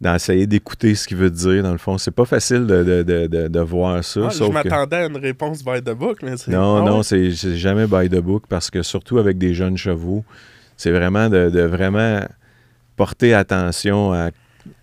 [0.00, 1.96] d'essayer d'écouter ce qu'il veut dire, dans le fond.
[1.96, 4.20] C'est pas facile de, de, de, voir ça.
[4.26, 6.50] Ah, je que- m'attendais à une réponse by the book, mais c'est.
[6.50, 9.76] Non, Ah non, c'est c'est jamais by the book parce que surtout avec des jeunes
[9.76, 10.24] chevaux,
[10.80, 12.20] c'est vraiment de, de vraiment
[12.96, 14.30] porter attention à,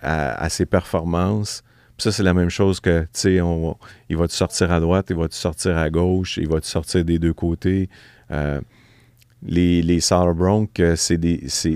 [0.01, 1.63] à, à ses performances.
[1.97, 3.75] Puis ça, c'est la même chose que, tu sais, on-
[4.09, 6.67] il va te sortir à droite, il va te sortir à gauche, il va te
[6.67, 7.89] sortir des deux côtés.
[8.29, 8.61] Euh,
[9.43, 9.99] les, les
[10.79, 11.17] euh, c'est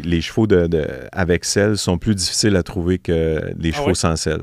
[0.06, 3.88] les chevaux de, de- avec selle sont plus difficiles à trouver que les Ah chevaux
[3.88, 3.96] ouais?
[3.96, 4.42] sans selle.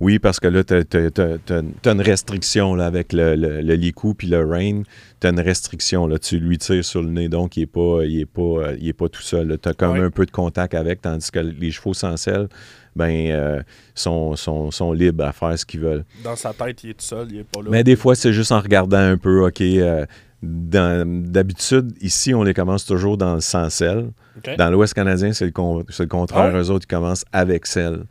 [0.00, 4.26] Oui, parce que là, tu as, une restriction là, avec le, le, le licou puis
[4.26, 4.82] le rein.
[5.24, 6.06] Tu as une restriction.
[6.06, 8.88] Là, tu lui tires sur le nez, donc il n'est pas, il est pas, il
[8.88, 9.56] est pas tout seul.
[9.62, 10.00] Tu as comme Ouais.
[10.00, 12.48] un peu de contact avec, tandis que les chevaux sans selle
[12.94, 13.62] ben, euh,
[13.94, 16.04] sont, sont, sont libres à faire ce qu'ils veulent.
[16.22, 17.68] Dans sa tête, il est tout seul, il est pas là.
[17.70, 20.04] Mais des fois, c'est juste en regardant un peu, OK, euh,
[20.42, 24.10] d'habitude, ici, on les commence toujours dans le sans selle.
[24.36, 24.56] Ok.
[24.58, 26.52] Dans l'Ouest canadien, c'est le, con- c'est le contraire.
[26.54, 26.58] Ah?
[26.60, 28.04] Eux autres, ils commencent avec selle.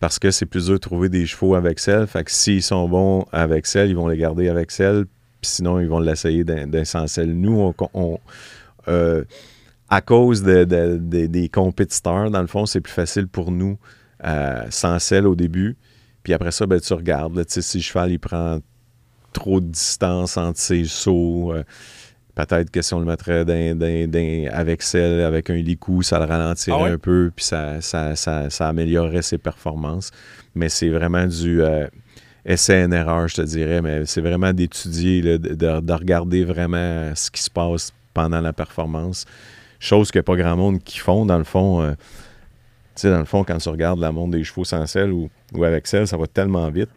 [0.00, 2.06] Parce que c'est plus dur de trouver des chevaux avec selle.
[2.06, 5.06] Fait que s'ils sont bons avec selle, ils vont les garder avec selle.
[5.40, 7.34] Puis sinon, ils vont l'essayer d'un sans selle.
[7.38, 8.18] Nous, on, on-
[8.88, 9.24] euh,
[9.88, 13.78] à cause de- de- de- des compétiteurs, dans le fond, c'est plus facile pour nous
[14.24, 15.76] euh, sans selle au début.
[16.22, 17.36] Puis après ça, ben, tu regardes.
[17.36, 18.58] là, si le cheval il prend
[19.32, 21.62] trop de distance entre ses sauts, euh,
[22.34, 26.18] peut-être que si on le mettrait dans- dans- dans- avec selle, avec un licou, ça
[26.18, 26.90] le ralentirait Ah ouais?
[26.92, 30.10] un peu, puis ça, ça, ça- ça améliorerait ses performances.
[30.54, 31.86] Mais c'est vraiment du euh,
[32.46, 37.12] essai en erreur, je te dirais, mais c'est vraiment d'étudier, de, de- de regarder vraiment
[37.14, 39.26] ce qui se passe pendant la performance.
[39.78, 41.82] Chose que pas grand monde qui font, dans le fond.
[41.82, 41.92] euh,
[42.94, 45.28] tu sais, dans le fond, quand tu regardes la montre des chevaux sans selle ou,
[45.52, 46.88] ou avec selle, ça va tellement vite.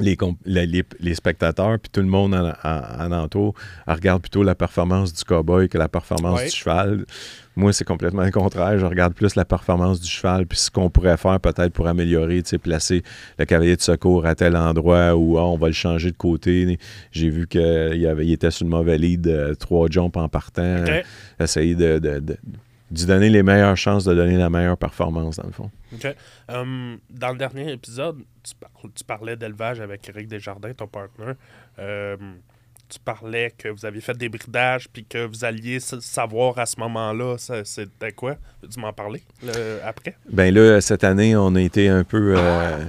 [0.00, 3.54] Les, les, les spectateurs, puis tout le monde en, en, en entour,
[3.86, 6.46] regarde plutôt la performance du cowboy que la performance Ouais.
[6.46, 7.04] du cheval.
[7.56, 8.76] Moi, c'est complètement le contraire.
[8.80, 12.42] Je regarde plus la performance du cheval, puis ce qu'on pourrait faire peut-être pour améliorer,
[12.42, 13.04] tu sais, placer
[13.38, 16.76] le cavalier de secours à tel endroit où ah, on va le changer de côté.
[17.12, 17.60] J'ai vu qu'il
[18.20, 20.82] il était sur le mauvais lead, trois jumps en partant.
[20.82, 21.04] OK.
[21.38, 22.36] Essayer de, de, de-
[22.90, 25.70] d'y donner les meilleures chances de donner la meilleure performance, dans le fond.
[25.92, 26.06] OK.
[26.48, 31.32] Hum, dans le dernier épisode, tu, par- tu parlais d'élevage avec Eric Desjardins, ton partner.
[31.78, 32.36] Hum,
[32.88, 36.78] tu parlais que vous aviez fait des bridages puis que vous alliez savoir à ce
[36.80, 38.36] moment-là ça- c'était quoi?
[38.70, 40.16] Tu m'en parler le- après?
[40.30, 42.34] Ben là, cette année, on a été un peu.
[42.36, 42.84] euh,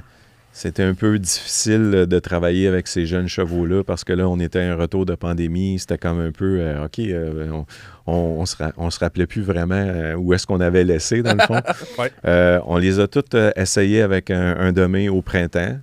[0.58, 4.60] c'était un peu difficile de travailler avec ces jeunes chevaux-là parce que là, on était
[4.62, 5.78] à un retour de pandémie.
[5.80, 6.60] C'était comme un peu.
[6.62, 7.66] euh, OK, euh, on,
[8.08, 11.22] on, on se ra- on se rappelait plus vraiment euh, où est-ce qu'on avait laissé,
[11.22, 11.60] dans le fond.
[11.99, 12.60] Ouais.
[12.66, 15.78] On les a toutes essayées avec un, un domé au printemps.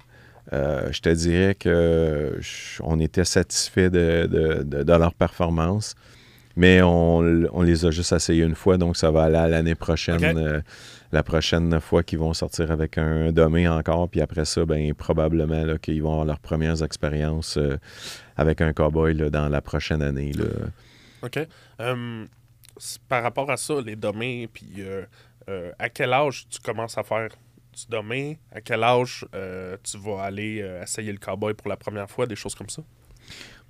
[0.52, 5.94] Je te dirais que je- on était satisfait de, de- de- de leur performance.
[6.56, 7.20] Mais on,
[7.62, 10.62] les a juste essayés une fois, donc ça va aller à l'année prochaine.
[11.12, 14.08] La prochaine fois qu'ils vont sortir avec un domé encore.
[14.08, 17.76] Puis après ça, ben, probablement qu'ils vont avoir leurs premières expériences euh,
[18.36, 20.32] avec un cowboy là, dans la prochaine année.
[20.32, 20.46] Là.
[21.22, 21.38] OK.
[21.78, 22.26] Hum,
[23.08, 25.04] par rapport à ça, les domaines, puis euh,
[25.48, 28.36] euh, à quel âge tu commences à faire du domaine?
[28.50, 29.26] À quel âge
[29.82, 32.26] tu vas aller essayer le cowboy pour la première fois?
[32.26, 32.82] Des choses comme ça?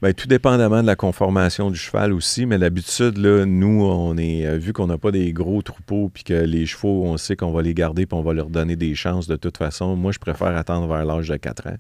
[0.03, 4.45] Ben, tout dépendamment de la conformation du cheval aussi, mais d'habitude, là, nous, on est
[4.45, 7.53] euh, vu qu'on n'a pas des gros troupeaux puis que les chevaux, on sait qu'on
[7.53, 9.95] va les garder puis on va leur donner des chances de toute façon.
[9.95, 11.77] Moi, je préfère attendre vers l'âge de 4 ans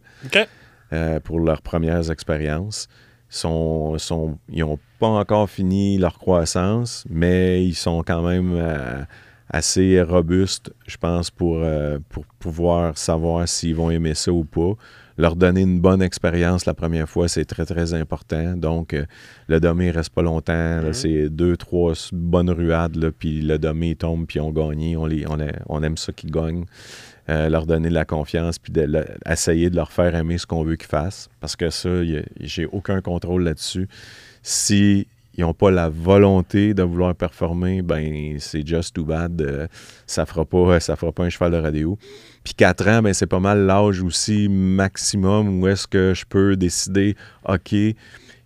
[0.93, 2.87] euh, pour leurs premières expériences.
[3.29, 9.03] Sont, sont, ils n'ont pas encore fini leur croissance, mais ils sont quand même euh,
[9.53, 14.72] assez robustes, je pense, pour, euh, pour pouvoir savoir s'ils vont aimer ça ou pas.
[15.18, 18.57] Leur donner une bonne expérience la première fois, c'est très, très important.
[18.57, 19.05] Donc, euh,
[19.48, 20.82] le ne reste pas longtemps.
[20.82, 20.92] Mhm.
[20.94, 24.96] C'est deux, trois bonnes ruades, là, puis le domé tombe, puis on gagne.
[24.96, 26.64] On, les, on, a- on aime ça qu'ils gagnent.
[27.28, 30.46] Euh, leur donner de la confiance, puis de le- essayer de leur faire aimer ce
[30.46, 31.28] qu'on veut qu'ils fassent.
[31.40, 31.90] Parce que ça,
[32.40, 33.88] j'ai aucun contrôle là-dessus.
[34.42, 39.41] Si ils n'ont pas la volonté de vouloir performer, ben c'est just too bad.
[39.41, 39.66] euh,
[40.07, 41.99] ça fera pas ça fera pas un cheval de radio.
[42.45, 46.57] Puis 4 ans, ben c'est pas mal l'âge aussi maximum où est-ce que je peux
[46.57, 47.16] décider,
[47.49, 47.74] OK,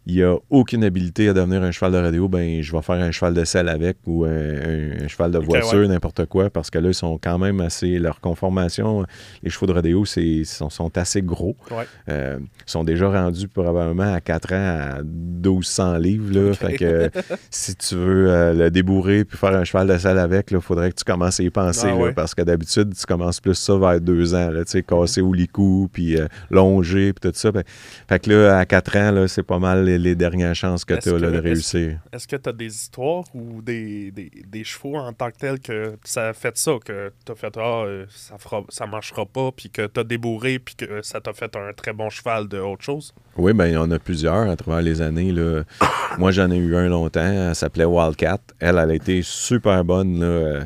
[0.07, 2.95] il n'y a aucune habilité à devenir un cheval de radio, ben je vais faire
[2.97, 5.89] un cheval de selle avec ou un, un- un cheval de voiture, ouais.
[5.89, 7.99] n'importe quoi, parce que là, ils sont quand même assez.
[7.99, 9.05] Leur conformation,
[9.43, 11.57] les chevaux de rodéo, c'est, sont, sont assez gros.
[11.71, 11.85] Ouais.
[12.09, 16.33] Euh, ils sont déjà rendus probablement à 4 ans à 1200 livres.
[16.33, 16.53] Là.
[16.55, 17.11] Fait que
[17.51, 20.91] si tu veux euh, le débourrer puis faire un cheval de selle avec, il faudrait
[20.91, 21.87] que tu commences à y penser.
[21.91, 22.13] Ah là, ouais.
[22.13, 24.51] parce que d'habitude, tu commences plus ça vers 2 ans.
[24.51, 27.51] Là, tu sais, casser au licou, puis euh, longer, puis tout ça.
[27.53, 27.67] Fait,
[28.09, 30.95] fait que là, à 4 ans, là, c'est pas mal les, les dernières chances que
[30.95, 31.99] Est-ce tu as là, de réussir.
[32.13, 35.61] Est-ce que tu as des histoires ou des, des, des chevaux en tant que tel
[35.61, 39.27] que ça a fait ça, que tu as fait Ah, euh, ça fera ça marchera
[39.27, 42.49] pas, puis que tu as débourré, puis que ça t'a fait un très bon cheval
[42.49, 43.15] de autre chose?
[43.37, 45.33] Oui, ben il y en a plusieurs à travers les années.
[45.33, 45.63] Là.
[46.19, 47.21] Moi, j'en ai eu un longtemps.
[47.21, 48.41] Elle s'appelait Wildcat.
[48.61, 50.21] Elle, elle a été super bonne.
[50.21, 50.65] là.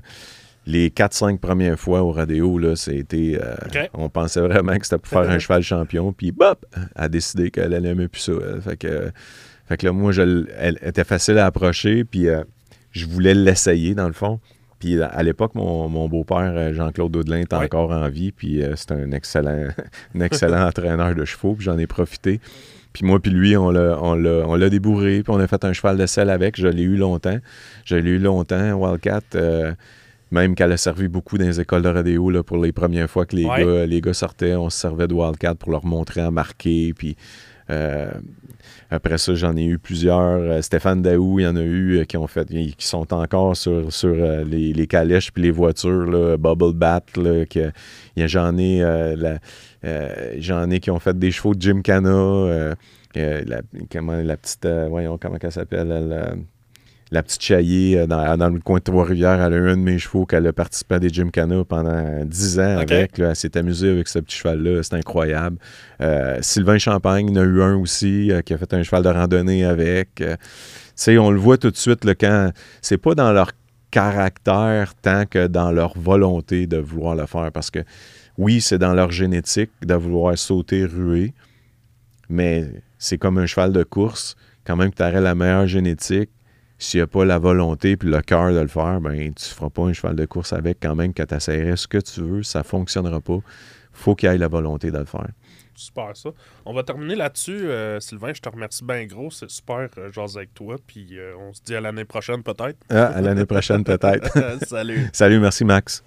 [0.71, 3.39] Euh, Les 4-5 premières fois au radio, là, c'était.
[3.43, 3.87] euh.
[3.95, 6.13] On pensait vraiment que c'était pour faire un cheval champion.
[6.13, 8.33] Puis, bop, elle a décidé qu'elle allait aimer plus ça.
[8.55, 8.61] elle.
[8.63, 9.11] Fait que,
[9.69, 12.05] fait que là, moi, je elle était facile à approcher.
[12.05, 12.43] Puis, euh,
[12.93, 14.41] je voulais l'essayer, dans le fond.
[14.79, 17.65] Puis, à l'époque, mon, mon beau-père, euh, Jean-Claude Audelin, était Ouais.
[17.67, 18.33] encore en vie.
[18.33, 19.69] Puis, euh, c'était un excellent,
[20.15, 21.55] un excellent entraîneur de chevaux.
[21.55, 22.41] Puis, j'en ai profité.
[22.93, 25.65] Puis moi puis lui, on l'a, on l'a, on l'a débourré, puis on a fait
[25.65, 26.59] un cheval de selle avec.
[26.61, 27.39] Je l'ai eu longtemps.
[27.85, 29.21] Je l'ai eu longtemps, Wildcat.
[29.37, 29.73] euh,
[30.31, 33.27] même qu'elle a servi beaucoup dans les écoles de rodéo là, pour les premières fois
[33.27, 33.65] que les, Ouais.
[33.65, 36.93] gars, les gars sortaient, on se servait de Wildcat pour leur montrer à marquer.
[36.97, 37.17] Puis
[37.71, 38.11] euh,
[38.91, 40.19] après ça, j'en ai eu plusieurs.
[40.41, 43.57] Euh, Stéphane Daou, il y en a eu euh, qui ont fait, qui sont encore
[43.57, 44.15] sur, sur
[44.45, 47.71] les, les calèches puis les voitures, là, Bubble Bat, là, que-
[48.17, 48.83] il y a- j'en ai,
[50.39, 51.61] j'en ai qui ont fait des chevaux de
[52.49, 52.75] euh,
[53.17, 56.39] euh, la, comment, la petite, voyons, comment elle s'appelle, elle,
[57.13, 59.83] la petite chaillée euh, dans, dans le coin de Trois-Rivières, elle a eu un de
[59.83, 63.19] mes chevaux qu'elle a participé à des Gymkhana pendant 10 ans avec.
[63.19, 63.31] là.
[63.31, 64.83] elle s'est amusée avec ce petit cheval-là.
[64.83, 65.59] C'est incroyable.
[66.01, 69.03] Euh, Sylvain Champagne il en a eu un aussi euh, qui a fait un cheval
[69.03, 70.21] de randonnée avec.
[70.21, 70.47] Euh, tu
[70.95, 72.51] sais, on le voit tout de suite là, quand
[72.81, 73.53] c'est pas dans leur
[73.91, 77.51] caractère tant que dans leur volonté de vouloir le faire.
[77.53, 77.81] Parce que
[78.39, 81.35] oui, c'est dans leur génétique de vouloir sauter, ruer,
[82.29, 82.67] mais
[82.99, 84.37] c'est comme un cheval de course.
[84.65, 86.31] Quand même que tu aurais la meilleure génétique,
[86.81, 89.71] s'il n'y a pas la volonté puis le cœur de le faire, ben tu feras
[89.71, 92.43] pas un cheval de course avec quand même que tu essaierais ce que tu veux,
[92.43, 93.39] ça fonctionnera pas.
[93.93, 95.29] faut qu'il y ait la volonté de le faire.
[95.75, 96.31] Super ça.
[96.67, 97.71] On va terminer là-dessus.
[97.71, 99.31] Euh, Sylvain, je te remercie bien gros.
[99.31, 100.77] C'est super, euh, avec toi.
[100.87, 102.79] Puis euh, on se dit à l'année prochaine peut-être.
[102.91, 104.31] Ah, à l'année prochaine, peut-être.
[104.67, 105.09] Salut.
[105.13, 106.03] Salut, merci Max.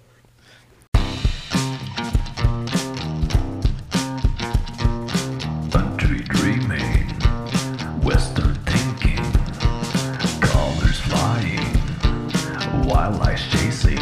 [13.04, 13.98] Wildlife chasing,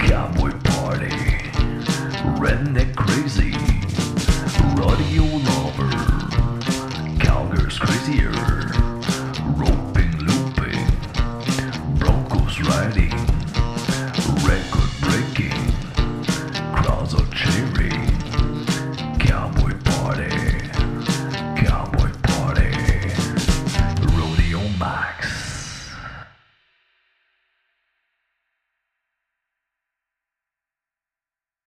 [0.00, 1.14] cowboy party,
[2.42, 3.52] redneck crazy,
[4.74, 5.88] rodeo lover,
[7.20, 8.17] cowgirls crazier,